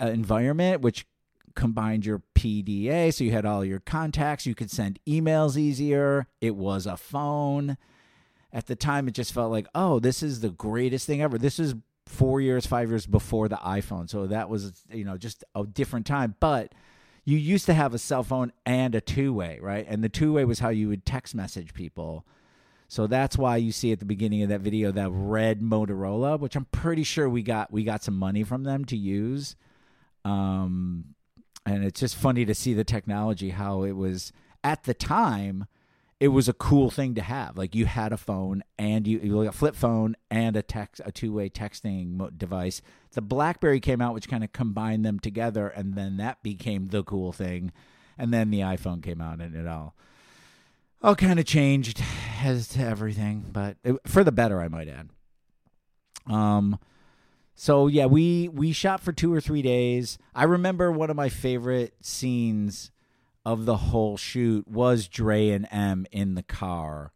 uh, 0.00 0.06
environment, 0.06 0.80
which 0.80 1.06
combined 1.54 2.06
your 2.06 2.22
PDA. 2.34 3.12
So 3.12 3.24
you 3.24 3.32
had 3.32 3.44
all 3.44 3.64
your 3.64 3.80
contacts, 3.80 4.46
you 4.46 4.54
could 4.54 4.70
send 4.70 4.98
emails 5.06 5.56
easier. 5.56 6.26
It 6.40 6.56
was 6.56 6.86
a 6.86 6.96
phone. 6.96 7.76
At 8.52 8.66
the 8.66 8.76
time, 8.76 9.08
it 9.08 9.14
just 9.14 9.32
felt 9.32 9.52
like, 9.52 9.66
oh, 9.74 9.98
this 9.98 10.22
is 10.22 10.40
the 10.40 10.50
greatest 10.50 11.06
thing 11.06 11.20
ever. 11.20 11.36
This 11.36 11.58
is 11.58 11.74
four 12.06 12.40
years, 12.40 12.64
five 12.64 12.88
years 12.88 13.06
before 13.06 13.48
the 13.48 13.56
iPhone. 13.56 14.08
So 14.08 14.26
that 14.28 14.48
was, 14.48 14.84
you 14.90 15.04
know, 15.04 15.18
just 15.18 15.44
a 15.54 15.64
different 15.64 16.06
time. 16.06 16.34
But 16.40 16.72
you 17.28 17.36
used 17.36 17.66
to 17.66 17.74
have 17.74 17.92
a 17.92 17.98
cell 17.98 18.22
phone 18.22 18.50
and 18.64 18.94
a 18.94 19.02
two 19.02 19.34
way, 19.34 19.58
right? 19.60 19.84
And 19.86 20.02
the 20.02 20.08
two 20.08 20.32
way 20.32 20.46
was 20.46 20.60
how 20.60 20.70
you 20.70 20.88
would 20.88 21.04
text 21.04 21.34
message 21.34 21.74
people. 21.74 22.24
So 22.88 23.06
that's 23.06 23.36
why 23.36 23.58
you 23.58 23.70
see 23.70 23.92
at 23.92 23.98
the 23.98 24.06
beginning 24.06 24.42
of 24.42 24.48
that 24.48 24.62
video 24.62 24.90
that 24.92 25.10
red 25.10 25.60
Motorola, 25.60 26.40
which 26.40 26.56
I'm 26.56 26.64
pretty 26.72 27.02
sure 27.02 27.28
we 27.28 27.42
got 27.42 27.70
we 27.70 27.84
got 27.84 28.02
some 28.02 28.16
money 28.16 28.44
from 28.44 28.64
them 28.64 28.86
to 28.86 28.96
use. 28.96 29.56
Um, 30.24 31.16
and 31.66 31.84
it's 31.84 32.00
just 32.00 32.16
funny 32.16 32.46
to 32.46 32.54
see 32.54 32.72
the 32.72 32.82
technology 32.82 33.50
how 33.50 33.82
it 33.82 33.92
was 33.92 34.32
at 34.64 34.84
the 34.84 34.94
time 34.94 35.66
it 36.20 36.28
was 36.28 36.48
a 36.48 36.52
cool 36.52 36.90
thing 36.90 37.14
to 37.14 37.22
have. 37.22 37.56
Like 37.56 37.74
you 37.74 37.86
had 37.86 38.12
a 38.12 38.16
phone 38.16 38.64
and 38.78 39.06
you, 39.06 39.18
you 39.20 39.40
a 39.42 39.52
flip 39.52 39.76
phone 39.76 40.16
and 40.30 40.56
a 40.56 40.62
text 40.62 41.00
a 41.04 41.12
two 41.12 41.32
way 41.32 41.48
texting 41.48 42.36
device. 42.36 42.82
The 43.12 43.22
BlackBerry 43.22 43.80
came 43.80 44.00
out, 44.00 44.14
which 44.14 44.28
kind 44.28 44.42
of 44.42 44.52
combined 44.52 45.04
them 45.04 45.20
together, 45.20 45.68
and 45.68 45.94
then 45.94 46.16
that 46.16 46.42
became 46.42 46.88
the 46.88 47.02
cool 47.02 47.32
thing. 47.32 47.72
And 48.16 48.34
then 48.34 48.50
the 48.50 48.60
iPhone 48.60 49.02
came 49.02 49.20
out, 49.20 49.40
and 49.40 49.54
it 49.54 49.66
all 49.66 49.94
all 51.00 51.14
kind 51.14 51.38
of 51.38 51.46
changed 51.46 52.02
as 52.42 52.66
to 52.68 52.80
everything, 52.82 53.46
but 53.52 53.76
it, 53.84 53.96
for 54.06 54.24
the 54.24 54.32
better, 54.32 54.60
I 54.60 54.68
might 54.68 54.88
add. 54.88 55.10
Um. 56.26 56.78
So 57.54 57.86
yeah, 57.86 58.06
we 58.06 58.48
we 58.48 58.72
shot 58.72 59.00
for 59.00 59.12
two 59.12 59.32
or 59.32 59.40
three 59.40 59.62
days. 59.62 60.18
I 60.34 60.44
remember 60.44 60.90
one 60.92 61.10
of 61.10 61.16
my 61.16 61.28
favorite 61.28 61.94
scenes 62.00 62.90
of 63.48 63.64
the 63.64 63.78
whole 63.78 64.18
shoot 64.18 64.68
was 64.68 65.08
Dre 65.08 65.48
and 65.48 65.66
M 65.70 66.06
in 66.12 66.34
the 66.34 66.42
car. 66.42 67.12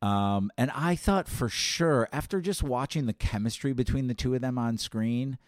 Um, 0.00 0.52
and 0.56 0.70
I 0.70 0.94
thought 0.94 1.26
for 1.26 1.48
sure, 1.48 2.08
after 2.12 2.40
just 2.40 2.62
watching 2.62 3.06
the 3.06 3.12
chemistry 3.12 3.72
between 3.72 4.06
the 4.06 4.14
two 4.14 4.32
of 4.36 4.42
them 4.42 4.58
on 4.58 4.78
screen, 4.78 5.38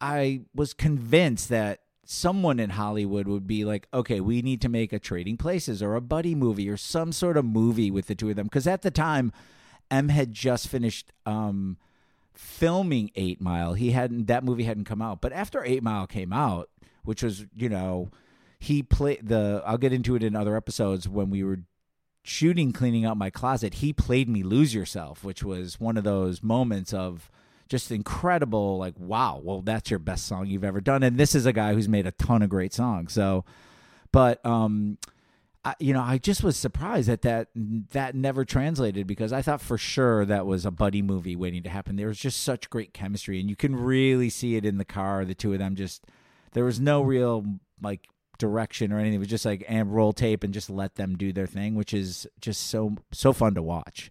I 0.00 0.44
was 0.54 0.72
convinced 0.72 1.50
that 1.50 1.80
someone 2.06 2.58
in 2.58 2.70
Hollywood 2.70 3.28
would 3.28 3.46
be 3.46 3.66
like, 3.66 3.86
okay, 3.92 4.18
we 4.18 4.40
need 4.40 4.62
to 4.62 4.70
make 4.70 4.94
a 4.94 4.98
Trading 4.98 5.36
Places 5.36 5.82
or 5.82 5.94
a 5.94 6.00
buddy 6.00 6.34
movie 6.34 6.70
or 6.70 6.78
some 6.78 7.12
sort 7.12 7.36
of 7.36 7.44
movie 7.44 7.90
with 7.90 8.06
the 8.06 8.14
two 8.14 8.30
of 8.30 8.36
them. 8.36 8.46
Because 8.46 8.66
at 8.66 8.80
the 8.80 8.90
time, 8.90 9.30
M 9.90 10.08
had 10.08 10.32
just 10.32 10.68
finished 10.68 11.12
um, 11.26 11.76
filming 12.32 13.10
Eight 13.14 13.42
Mile. 13.42 13.74
He 13.74 13.90
hadn't 13.90 14.24
that 14.28 14.42
movie 14.42 14.64
hadn't 14.64 14.86
come 14.86 15.02
out, 15.02 15.20
but 15.20 15.34
after 15.34 15.62
Eight 15.62 15.82
Mile 15.82 16.06
came 16.06 16.32
out, 16.32 16.70
which 17.04 17.22
was 17.22 17.44
you 17.54 17.68
know 17.68 18.10
he 18.60 18.82
played 18.82 19.26
the 19.26 19.62
I'll 19.66 19.78
get 19.78 19.92
into 19.92 20.14
it 20.14 20.22
in 20.22 20.36
other 20.36 20.56
episodes 20.56 21.08
when 21.08 21.30
we 21.30 21.42
were 21.42 21.60
shooting 22.22 22.72
cleaning 22.72 23.06
out 23.06 23.16
my 23.16 23.30
closet 23.30 23.74
he 23.74 23.92
played 23.92 24.28
me 24.28 24.42
lose 24.42 24.74
yourself 24.74 25.24
which 25.24 25.42
was 25.42 25.80
one 25.80 25.96
of 25.96 26.04
those 26.04 26.42
moments 26.42 26.92
of 26.92 27.30
just 27.66 27.90
incredible 27.90 28.76
like 28.76 28.94
wow 28.98 29.40
well 29.42 29.62
that's 29.62 29.90
your 29.90 29.98
best 29.98 30.26
song 30.26 30.46
you've 30.46 30.62
ever 30.62 30.82
done 30.82 31.02
and 31.02 31.16
this 31.16 31.34
is 31.34 31.46
a 31.46 31.52
guy 31.52 31.72
who's 31.72 31.88
made 31.88 32.06
a 32.06 32.12
ton 32.12 32.42
of 32.42 32.50
great 32.50 32.74
songs 32.74 33.14
so 33.14 33.44
but 34.12 34.44
um 34.44 34.98
I, 35.62 35.74
you 35.78 35.92
know, 35.92 36.00
I 36.00 36.16
just 36.16 36.42
was 36.42 36.56
surprised 36.56 37.08
that 37.08 37.20
that 37.22 37.48
that 37.54 38.14
never 38.14 38.46
translated 38.46 39.06
because 39.06 39.30
I 39.30 39.42
thought 39.42 39.60
for 39.60 39.76
sure 39.76 40.24
that 40.24 40.46
was 40.46 40.64
a 40.64 40.70
buddy 40.70 41.02
movie 41.02 41.36
waiting 41.36 41.62
to 41.64 41.68
happen. 41.68 41.96
There 41.96 42.08
was 42.08 42.18
just 42.18 42.42
such 42.42 42.70
great 42.70 42.94
chemistry, 42.94 43.38
and 43.40 43.50
you 43.50 43.56
can 43.56 43.76
really 43.76 44.30
see 44.30 44.56
it 44.56 44.64
in 44.64 44.78
the 44.78 44.86
car. 44.86 45.24
The 45.26 45.34
two 45.34 45.52
of 45.52 45.58
them 45.58 45.76
just 45.76 46.06
there 46.52 46.64
was 46.64 46.80
no 46.80 47.02
real 47.02 47.44
like 47.82 48.08
direction 48.40 48.92
or 48.92 48.98
anything. 48.98 49.14
It 49.14 49.18
was 49.18 49.28
just 49.28 49.44
like 49.44 49.64
and 49.68 49.94
roll 49.94 50.12
tape 50.12 50.42
and 50.42 50.52
just 50.52 50.68
let 50.68 50.96
them 50.96 51.16
do 51.16 51.32
their 51.32 51.46
thing, 51.46 51.76
which 51.76 51.94
is 51.94 52.26
just 52.40 52.68
so 52.68 52.96
so 53.12 53.32
fun 53.32 53.54
to 53.54 53.62
watch. 53.62 54.10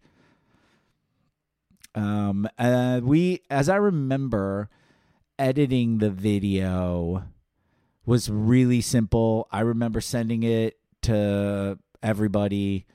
Um, 1.95 2.47
uh, 2.57 3.01
we, 3.03 3.41
as 3.49 3.67
I 3.67 3.75
remember, 3.75 4.69
editing 5.37 5.97
the 5.97 6.11
video 6.11 7.25
was 8.05 8.29
really 8.29 8.79
simple. 8.79 9.47
I 9.51 9.61
remember 9.61 9.99
sending 9.99 10.43
it 10.43 10.77
to 11.03 11.79
everybody. 12.01 12.85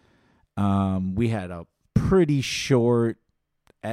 Um, 0.57 1.17
we 1.17 1.29
had 1.29 1.51
a 1.51 1.67
pretty 1.95 2.41
short 2.41 3.19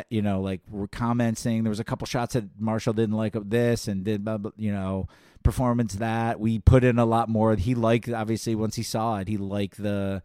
you 0.10 0.21
know, 0.21 0.41
like 0.41 0.62
we're 0.69 0.88
comments 0.88 1.41
saying 1.41 1.63
there 1.63 1.69
was 1.69 1.80
a 1.80 1.86
couple 1.86 2.08
shots 2.08 2.34
that 2.34 2.45
Marshall 2.60 2.93
didn't 2.93 3.15
like 3.15 3.36
of 3.36 3.49
this 3.49 3.88
and 3.88 4.04
did, 4.04 4.27
you 4.56 4.71
know, 4.71 5.08
performance 5.43 5.95
that 5.95 6.39
we 6.39 6.60
put 6.60 6.84
in 6.84 6.99
a 6.99 7.06
lot 7.06 7.30
more. 7.30 7.56
He 7.56 7.75
liked 7.75 8.10
obviously 8.10 8.56
once 8.56 8.75
he 8.75 8.84
saw 8.84 9.17
it, 9.17 9.27
he 9.27 9.38
liked 9.38 9.82
the 9.82 10.23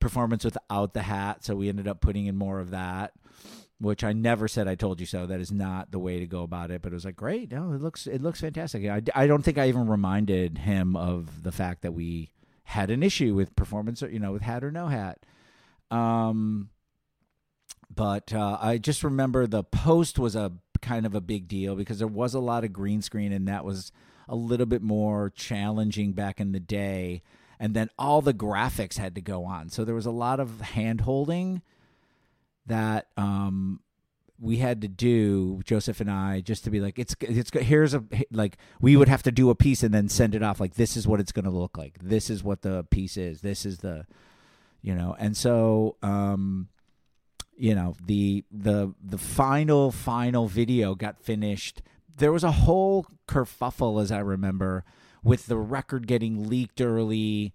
performance 0.00 0.44
without 0.44 0.94
the 0.94 1.02
hat, 1.02 1.44
so 1.44 1.54
we 1.54 1.68
ended 1.68 1.88
up 1.88 2.00
putting 2.00 2.26
in 2.26 2.36
more 2.36 2.60
of 2.60 2.70
that. 2.70 3.12
Which 3.80 4.04
I 4.04 4.12
never 4.12 4.46
said 4.46 4.68
I 4.68 4.76
told 4.76 5.00
you 5.00 5.06
so. 5.06 5.26
That 5.26 5.40
is 5.40 5.50
not 5.50 5.90
the 5.90 5.98
way 5.98 6.20
to 6.20 6.26
go 6.26 6.42
about 6.42 6.70
it. 6.70 6.82
But 6.82 6.92
it 6.92 6.94
was 6.94 7.04
like 7.04 7.16
great. 7.16 7.50
No, 7.50 7.72
it 7.72 7.80
looks 7.80 8.06
it 8.06 8.22
looks 8.22 8.40
fantastic. 8.40 8.88
I, 8.88 9.02
I 9.12 9.26
don't 9.26 9.42
think 9.42 9.58
I 9.58 9.68
even 9.68 9.88
reminded 9.88 10.58
him 10.58 10.94
of 10.94 11.42
the 11.42 11.50
fact 11.50 11.82
that 11.82 11.92
we 11.92 12.30
had 12.64 12.90
an 12.90 13.02
issue 13.02 13.34
with 13.34 13.56
performance, 13.56 14.00
you 14.02 14.20
know, 14.20 14.30
with 14.30 14.42
hat 14.42 14.62
or 14.62 14.70
no 14.70 14.86
hat. 14.86 15.26
Um, 15.90 16.70
but 17.94 18.32
uh, 18.32 18.56
I 18.60 18.78
just 18.78 19.02
remember 19.02 19.46
the 19.46 19.64
post 19.64 20.18
was 20.18 20.36
a 20.36 20.52
kind 20.80 21.04
of 21.04 21.14
a 21.14 21.20
big 21.20 21.48
deal 21.48 21.74
because 21.74 21.98
there 21.98 22.08
was 22.08 22.34
a 22.34 22.40
lot 22.40 22.64
of 22.64 22.72
green 22.72 23.02
screen, 23.02 23.32
and 23.32 23.48
that 23.48 23.64
was 23.64 23.92
a 24.32 24.36
little 24.36 24.66
bit 24.66 24.80
more 24.80 25.30
challenging 25.30 26.12
back 26.12 26.40
in 26.40 26.52
the 26.52 26.58
day. 26.58 27.22
And 27.60 27.74
then 27.74 27.90
all 27.98 28.22
the 28.22 28.32
graphics 28.32 28.96
had 28.96 29.14
to 29.14 29.20
go 29.20 29.44
on. 29.44 29.68
So 29.68 29.84
there 29.84 29.94
was 29.94 30.06
a 30.06 30.10
lot 30.10 30.40
of 30.40 30.62
hand 30.62 31.02
holding 31.02 31.60
that 32.66 33.08
um, 33.18 33.80
we 34.40 34.56
had 34.56 34.80
to 34.80 34.88
do 34.88 35.60
Joseph 35.64 36.00
and 36.00 36.10
I 36.10 36.40
just 36.40 36.64
to 36.64 36.70
be 36.70 36.80
like 36.80 36.98
it's 36.98 37.14
it's 37.20 37.50
here's 37.54 37.92
a 37.92 38.02
like 38.32 38.56
we 38.80 38.96
would 38.96 39.08
have 39.08 39.22
to 39.24 39.30
do 39.30 39.50
a 39.50 39.54
piece 39.54 39.82
and 39.82 39.92
then 39.92 40.08
send 40.08 40.34
it 40.34 40.42
off 40.42 40.60
like 40.60 40.74
this 40.74 40.96
is 40.96 41.06
what 41.06 41.20
it's 41.20 41.32
going 41.32 41.44
to 41.44 41.50
look 41.50 41.76
like 41.76 41.98
this 42.00 42.30
is 42.30 42.42
what 42.42 42.62
the 42.62 42.84
piece 42.90 43.16
is 43.16 43.40
this 43.42 43.64
is 43.66 43.78
the 43.78 44.06
you 44.80 44.94
know 44.94 45.14
and 45.18 45.36
so 45.36 45.96
um 46.02 46.68
you 47.56 47.74
know 47.74 47.94
the 48.04 48.44
the 48.50 48.92
the 49.02 49.18
final 49.18 49.92
final 49.92 50.48
video 50.48 50.94
got 50.96 51.20
finished 51.20 51.82
there 52.16 52.32
was 52.32 52.44
a 52.44 52.52
whole 52.52 53.06
kerfuffle, 53.28 54.02
as 54.02 54.12
I 54.12 54.18
remember, 54.20 54.84
with 55.22 55.46
the 55.46 55.56
record 55.56 56.06
getting 56.06 56.48
leaked 56.48 56.80
early. 56.80 57.52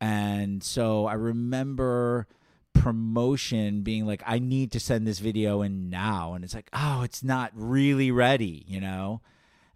And 0.00 0.62
so 0.62 1.06
I 1.06 1.14
remember 1.14 2.26
promotion 2.72 3.82
being 3.82 4.06
like, 4.06 4.22
I 4.26 4.38
need 4.38 4.72
to 4.72 4.80
send 4.80 5.06
this 5.06 5.20
video 5.20 5.62
in 5.62 5.88
now. 5.88 6.34
And 6.34 6.44
it's 6.44 6.54
like, 6.54 6.68
oh, 6.72 7.02
it's 7.02 7.22
not 7.22 7.52
really 7.54 8.10
ready, 8.10 8.64
you 8.66 8.80
know? 8.80 9.20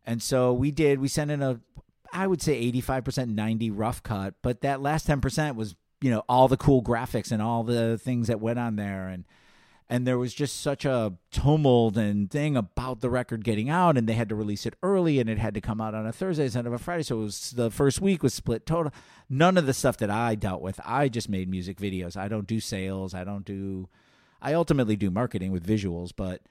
And 0.04 0.22
so 0.22 0.52
we 0.52 0.70
did, 0.70 0.98
we 0.98 1.08
sent 1.08 1.30
in 1.30 1.42
a, 1.42 1.60
I 2.12 2.26
would 2.26 2.42
say 2.42 2.70
85%, 2.72 3.28
90 3.28 3.70
rough 3.70 4.02
cut, 4.02 4.34
but 4.42 4.62
that 4.62 4.82
last 4.82 5.06
10% 5.06 5.54
was, 5.54 5.76
you 6.00 6.10
know, 6.10 6.22
all 6.28 6.48
the 6.48 6.56
cool 6.56 6.82
graphics 6.82 7.30
and 7.30 7.42
all 7.42 7.62
the 7.62 7.98
things 7.98 8.28
that 8.28 8.40
went 8.40 8.58
on 8.58 8.76
there. 8.76 9.08
And, 9.08 9.24
and 9.90 10.06
there 10.06 10.18
was 10.18 10.34
just 10.34 10.60
such 10.60 10.84
a 10.84 11.14
tumult 11.30 11.96
and 11.96 12.30
thing 12.30 12.56
about 12.56 13.00
the 13.00 13.08
record 13.08 13.42
getting 13.42 13.70
out 13.70 13.96
and 13.96 14.06
they 14.06 14.12
had 14.12 14.28
to 14.28 14.34
release 14.34 14.66
it 14.66 14.74
early 14.82 15.18
and 15.18 15.30
it 15.30 15.38
had 15.38 15.54
to 15.54 15.60
come 15.60 15.80
out 15.80 15.94
on 15.94 16.06
a 16.06 16.12
thursday 16.12 16.44
instead 16.44 16.66
of 16.66 16.72
a 16.72 16.78
friday. 16.78 17.02
So 17.02 17.20
it 17.20 17.24
was 17.24 17.50
the 17.52 17.70
first 17.70 18.00
week 18.00 18.22
was 18.22 18.34
split 18.34 18.66
total. 18.66 18.92
None 19.30 19.56
of 19.56 19.66
the 19.66 19.74
stuff 19.74 19.96
that 19.98 20.10
i 20.10 20.34
dealt 20.34 20.60
with 20.60 20.80
i 20.84 21.08
just 21.08 21.28
made 21.28 21.48
music 21.48 21.78
videos. 21.78 22.16
I 22.16 22.28
don't 22.28 22.46
do 22.46 22.60
sales. 22.60 23.14
I 23.14 23.24
don't 23.24 23.44
do 23.44 23.88
i 24.40 24.52
ultimately 24.52 24.96
do 24.96 25.10
marketing 25.10 25.50
with 25.50 25.66
visuals 25.66 26.12
but 26.14 26.42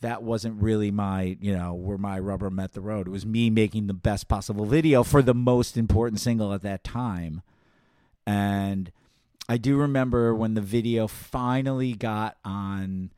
that 0.00 0.22
wasn't 0.22 0.60
really 0.60 0.90
my 0.90 1.36
you 1.40 1.56
know 1.56 1.74
where 1.74 1.98
my 1.98 2.18
rubber 2.18 2.50
met 2.50 2.72
the 2.72 2.80
road. 2.80 3.06
It 3.06 3.10
was 3.10 3.26
me 3.26 3.50
making 3.50 3.86
the 3.86 3.94
best 3.94 4.26
possible 4.26 4.64
video 4.64 5.04
for 5.04 5.22
the 5.22 5.34
most 5.34 5.76
important 5.76 6.20
single 6.20 6.52
at 6.52 6.62
that 6.62 6.82
time. 6.82 7.42
And 8.26 8.90
I 9.50 9.56
do 9.56 9.78
remember 9.78 10.32
when 10.32 10.54
the 10.54 10.60
video 10.60 11.08
finally 11.08 11.94
got 11.94 12.36
on 12.44 13.10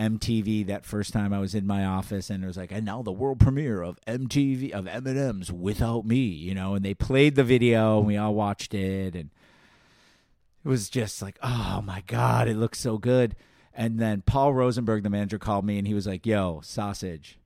MTV 0.00 0.66
that 0.68 0.86
first 0.86 1.12
time 1.12 1.34
I 1.34 1.40
was 1.40 1.54
in 1.54 1.66
my 1.66 1.84
office 1.84 2.30
and 2.30 2.42
it 2.42 2.46
was 2.46 2.56
like, 2.56 2.72
and 2.72 2.86
now 2.86 3.02
the 3.02 3.12
world 3.12 3.38
premiere 3.38 3.82
of 3.82 3.98
MTV 4.06 4.70
of 4.70 4.86
Eminem's 4.86 5.52
without 5.52 6.06
me, 6.06 6.20
you 6.20 6.54
know, 6.54 6.74
and 6.74 6.82
they 6.82 6.94
played 6.94 7.34
the 7.34 7.44
video 7.44 7.98
and 7.98 8.06
we 8.06 8.16
all 8.16 8.34
watched 8.34 8.72
it 8.72 9.14
and 9.14 9.28
it 10.64 10.68
was 10.68 10.88
just 10.88 11.20
like, 11.20 11.38
oh 11.42 11.82
my 11.84 12.02
God, 12.06 12.48
it 12.48 12.56
looks 12.56 12.80
so 12.80 12.96
good. 12.96 13.36
And 13.74 13.98
then 13.98 14.22
Paul 14.22 14.54
Rosenberg, 14.54 15.02
the 15.02 15.10
manager, 15.10 15.38
called 15.38 15.66
me 15.66 15.76
and 15.76 15.86
he 15.86 15.92
was 15.92 16.06
like, 16.06 16.24
yo, 16.24 16.62
sausage. 16.64 17.38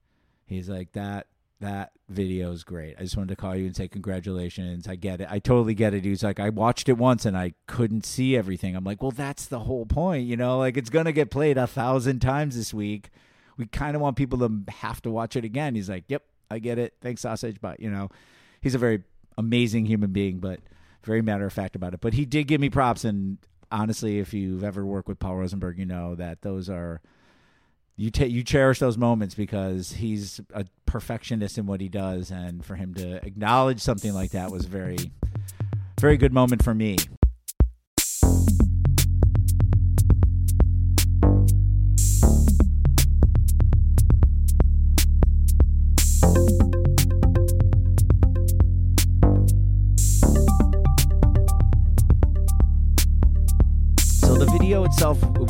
He's 0.45 0.69
like, 0.69 0.93
that 0.93 1.27
that 1.59 1.91
video 2.07 2.51
is 2.51 2.63
great. 2.63 2.95
I 2.97 3.03
just 3.03 3.17
wanted 3.17 3.29
to 3.29 3.35
call 3.35 3.55
you 3.55 3.65
and 3.65 3.75
say 3.75 3.87
congratulations. 3.87 4.87
I 4.87 4.95
get 4.95 5.19
it. 5.21 5.27
I 5.29 5.39
totally 5.39 5.73
get 5.73 5.93
it. 5.93 6.05
He's 6.05 6.23
like, 6.23 6.39
I 6.39 6.49
watched 6.49 6.87
it 6.87 6.97
once 6.97 7.25
and 7.25 7.37
I 7.37 7.53
couldn't 7.67 8.05
see 8.05 8.37
everything. 8.37 8.75
I'm 8.75 8.83
like, 8.83 9.01
well, 9.01 9.11
that's 9.11 9.45
the 9.45 9.59
whole 9.59 9.85
point, 9.85 10.25
you 10.25 10.37
know. 10.37 10.57
Like 10.57 10.77
it's 10.77 10.89
gonna 10.89 11.11
get 11.11 11.31
played 11.31 11.57
a 11.57 11.67
thousand 11.67 12.19
times 12.19 12.55
this 12.55 12.73
week. 12.73 13.09
We 13.57 13.65
kind 13.65 13.95
of 13.95 14.01
want 14.01 14.15
people 14.15 14.39
to 14.39 14.63
have 14.71 15.01
to 15.01 15.11
watch 15.11 15.35
it 15.35 15.43
again. 15.43 15.75
He's 15.75 15.89
like, 15.89 16.05
yep, 16.07 16.23
I 16.49 16.59
get 16.59 16.79
it. 16.79 16.95
Thanks, 17.01 17.21
sausage. 17.21 17.57
But 17.59 17.81
you 17.81 17.89
know, 17.89 18.09
he's 18.61 18.75
a 18.75 18.79
very 18.79 19.03
amazing 19.37 19.85
human 19.85 20.11
being, 20.11 20.39
but 20.39 20.61
very 21.03 21.21
matter 21.21 21.45
of 21.45 21.53
fact 21.53 21.75
about 21.75 21.93
it. 21.93 21.99
But 21.99 22.13
he 22.13 22.25
did 22.25 22.45
give 22.47 22.61
me 22.61 22.69
props, 22.69 23.03
and 23.03 23.37
honestly, 23.69 24.19
if 24.19 24.33
you've 24.33 24.63
ever 24.63 24.85
worked 24.85 25.09
with 25.09 25.19
Paul 25.19 25.37
Rosenberg, 25.37 25.77
you 25.77 25.85
know 25.85 26.15
that 26.15 26.41
those 26.41 26.69
are 26.69 27.01
you 27.99 28.09
take 28.09 28.31
you 28.31 28.43
cherish 28.45 28.79
those 28.79 28.97
moments 28.97 29.35
because 29.35 29.91
he's 29.91 30.39
a 30.53 30.65
perfectionist 30.85 31.57
in 31.57 31.65
what 31.65 31.81
he 31.81 31.89
does, 31.89 32.31
and 32.31 32.63
for 32.63 32.75
him 32.75 32.93
to 32.93 33.15
acknowledge 33.25 33.81
something 33.81 34.13
like 34.13 34.31
that 34.31 34.51
was 34.51 34.65
very, 34.65 35.11
very 35.99 36.15
good 36.15 36.31
moment 36.31 36.63
for 36.63 36.73
me. 36.73 36.95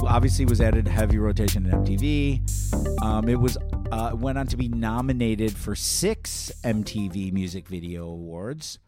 Obviously 0.04 0.46
was 0.46 0.60
added 0.60 0.88
heavy 0.88 1.18
rotation 1.18 1.66
in 1.66 1.72
MTV. 1.72 3.02
Um, 3.02 3.30
it 3.30 3.40
was 3.40 3.58
uh, 3.92 4.12
went 4.14 4.38
on 4.38 4.48
to 4.48 4.58
be 4.58 4.68
nominated 4.68 5.56
for 5.56 5.76
six 5.76 6.52
MTV 6.64 7.32
Music 7.32 7.68
Video 7.68 8.04
Awards. 8.06 8.80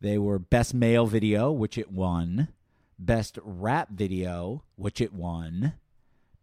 They 0.00 0.18
were 0.18 0.38
Best 0.38 0.74
Male 0.74 1.06
Video, 1.06 1.50
which 1.50 1.78
it 1.78 1.90
won, 1.90 2.48
Best 2.98 3.38
Rap 3.42 3.88
Video, 3.90 4.62
which 4.76 5.00
it 5.00 5.12
won, 5.12 5.72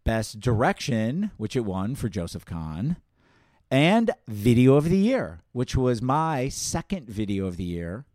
Best 0.04 0.40
Direction, 0.40 1.30
which 1.36 1.54
it 1.56 1.64
won 1.64 1.94
for 1.94 2.08
Joseph 2.08 2.44
Kahn, 2.44 2.96
and 3.70 4.10
Video 4.26 4.74
of 4.74 4.90
the 4.90 4.98
Year, 4.98 5.42
which 5.52 5.76
was 5.76 6.02
my 6.02 6.48
second 6.48 7.08
Video 7.08 7.46
of 7.46 7.56
the 7.56 7.64
Year. 7.64 8.06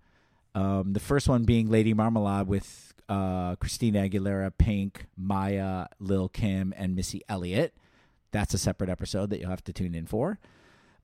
Um, 0.54 0.92
the 0.92 1.00
first 1.00 1.30
one 1.30 1.44
being 1.44 1.70
Lady 1.70 1.94
Marmalade 1.94 2.48
with 2.48 2.91
uh, 3.12 3.58
Christina 3.58 4.08
Aguilera, 4.08 4.54
Pink, 4.58 5.06
Mya, 5.18 5.90
Lil 6.00 6.30
Kim, 6.30 6.74
and 6.78 6.96
Missy 6.96 7.22
Elliott. 7.28 7.74
That's 8.32 8.54
a 8.54 8.58
separate 8.58 8.90
episode 8.90 9.30
that 9.30 9.42
you'll 9.42 9.50
have 9.50 9.66
to 9.66 9.74
tune 9.74 9.94
in 9.94 10.06
for. 10.06 10.40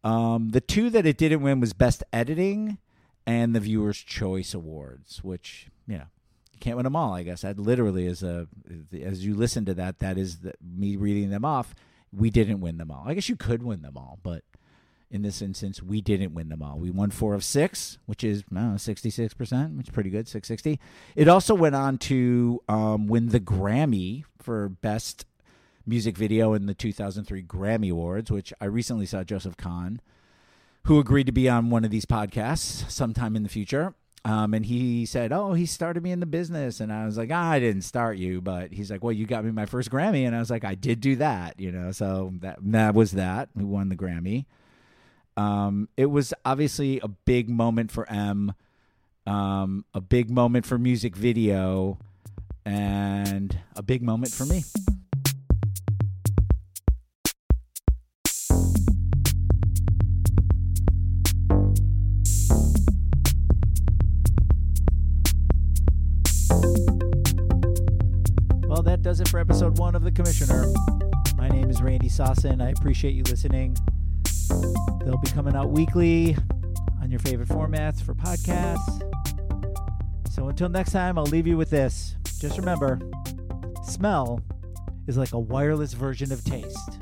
Um, 0.05 0.51
the 0.51 0.61
two 0.61 0.89
that 0.91 1.05
it 1.05 1.17
didn't 1.17 1.41
win 1.41 1.59
was 1.59 1.73
Best 1.73 2.05
Editing 2.13 2.77
and 3.25 3.53
the 3.53 3.59
Viewers' 3.59 3.97
Choice 3.97 4.53
Awards, 4.53 5.21
which 5.21 5.67
you 5.85 5.97
know 5.97 6.05
you 6.53 6.59
can't 6.61 6.77
win 6.77 6.85
them 6.85 6.95
all. 6.95 7.13
I 7.13 7.23
guess 7.23 7.41
that 7.41 7.59
literally 7.59 8.05
is 8.05 8.23
a 8.23 8.47
as 9.03 9.25
you 9.25 9.35
listen 9.35 9.65
to 9.65 9.73
that, 9.73 9.99
that 9.99 10.17
is 10.17 10.39
the, 10.39 10.53
me 10.61 10.95
reading 10.95 11.29
them 11.29 11.43
off. 11.43 11.75
We 12.13 12.29
didn't 12.29 12.61
win 12.61 12.77
them 12.77 12.89
all. 12.89 13.03
I 13.05 13.15
guess 13.15 13.27
you 13.27 13.35
could 13.35 13.63
win 13.63 13.81
them 13.81 13.97
all, 13.97 14.19
but 14.23 14.43
in 15.09 15.21
this 15.21 15.41
instance, 15.41 15.81
we 15.81 16.01
didn't 16.01 16.33
win 16.33 16.49
them 16.49 16.61
all. 16.61 16.77
We 16.77 16.91
won 16.91 17.11
four 17.11 17.33
of 17.33 17.43
six, 17.43 17.97
which 18.05 18.23
is 18.23 18.43
sixty-six 18.77 19.33
percent, 19.33 19.77
which 19.77 19.87
is 19.87 19.93
pretty 19.93 20.09
good, 20.09 20.27
six 20.27 20.47
sixty. 20.47 20.79
It 21.15 21.27
also 21.27 21.55
went 21.55 21.75
on 21.75 21.97
to 21.99 22.61
um, 22.67 23.07
win 23.07 23.29
the 23.29 23.39
Grammy 23.39 24.23
for 24.41 24.69
best 24.69 25.25
music 25.85 26.17
video 26.17 26.53
in 26.53 26.65
the 26.65 26.73
2003 26.73 27.43
Grammy 27.43 27.91
Awards, 27.91 28.29
which 28.29 28.53
I 28.59 28.65
recently 28.65 29.05
saw 29.05 29.23
Joseph 29.23 29.55
Kahn, 29.55 30.01
who 30.83 30.99
agreed 30.99 31.27
to 31.27 31.31
be 31.31 31.47
on 31.47 31.69
one 31.69 31.85
of 31.85 31.91
these 31.91 32.05
podcasts 32.05 32.89
sometime 32.91 33.35
in 33.35 33.43
the 33.43 33.49
future. 33.49 33.95
Um, 34.25 34.53
and 34.53 34.65
he 34.65 35.05
said, 35.05 35.31
"Oh, 35.31 35.53
he 35.53 35.65
started 35.65 36.03
me 36.03 36.11
in 36.11 36.19
the 36.19 36.25
business," 36.25 36.81
and 36.81 36.91
I 36.91 37.05
was 37.05 37.17
like, 37.17 37.29
ah, 37.31 37.51
"I 37.51 37.59
didn't 37.59 37.83
start 37.83 38.17
you," 38.17 38.41
but 38.41 38.73
he's 38.73 38.91
like, 38.91 39.01
"Well, 39.01 39.13
you 39.13 39.25
got 39.25 39.45
me 39.45 39.51
my 39.51 39.65
first 39.65 39.89
Grammy," 39.89 40.27
and 40.27 40.35
I 40.35 40.39
was 40.39 40.49
like, 40.49 40.65
"I 40.65 40.75
did 40.75 40.99
do 40.99 41.15
that," 41.17 41.57
you 41.61 41.71
know. 41.71 41.93
So 41.93 42.33
that 42.41 42.57
that 42.61 42.93
was 42.93 43.13
that. 43.13 43.47
Who 43.57 43.65
won 43.65 43.87
the 43.87 43.95
Grammy? 43.95 44.45
Um, 45.37 45.87
it 45.95 46.07
was 46.07 46.33
obviously 46.43 46.99
a 46.99 47.07
big 47.07 47.47
moment 47.47 47.91
for 47.91 48.09
M, 48.09 48.53
um, 49.27 49.85
a 49.93 50.01
big 50.01 50.31
moment 50.31 50.65
for 50.65 50.79
music 50.79 51.15
video, 51.15 51.99
and 52.65 53.55
a 53.75 53.83
big 53.83 54.01
moment 54.01 54.33
for 54.33 54.45
me. 54.45 54.63
Well, 68.67 68.81
that 68.81 69.01
does 69.03 69.19
it 69.19 69.27
for 69.27 69.39
episode 69.39 69.77
one 69.77 69.93
of 69.93 70.03
The 70.03 70.11
Commissioner. 70.11 70.65
My 71.37 71.47
name 71.47 71.69
is 71.69 71.79
Randy 71.79 72.09
Sosin. 72.09 72.59
I 72.59 72.69
appreciate 72.69 73.13
you 73.13 73.21
listening. 73.21 73.77
They'll 75.03 75.17
be 75.17 75.31
coming 75.31 75.55
out 75.55 75.71
weekly 75.71 76.35
on 77.01 77.09
your 77.09 77.19
favorite 77.19 77.49
formats 77.49 78.01
for 78.01 78.13
podcasts. 78.13 79.03
So 80.31 80.49
until 80.49 80.69
next 80.69 80.91
time, 80.91 81.17
I'll 81.17 81.25
leave 81.25 81.47
you 81.47 81.57
with 81.57 81.69
this. 81.69 82.15
Just 82.39 82.57
remember 82.57 82.99
smell 83.83 84.41
is 85.07 85.17
like 85.17 85.33
a 85.33 85.39
wireless 85.39 85.93
version 85.93 86.31
of 86.31 86.43
taste. 86.43 86.99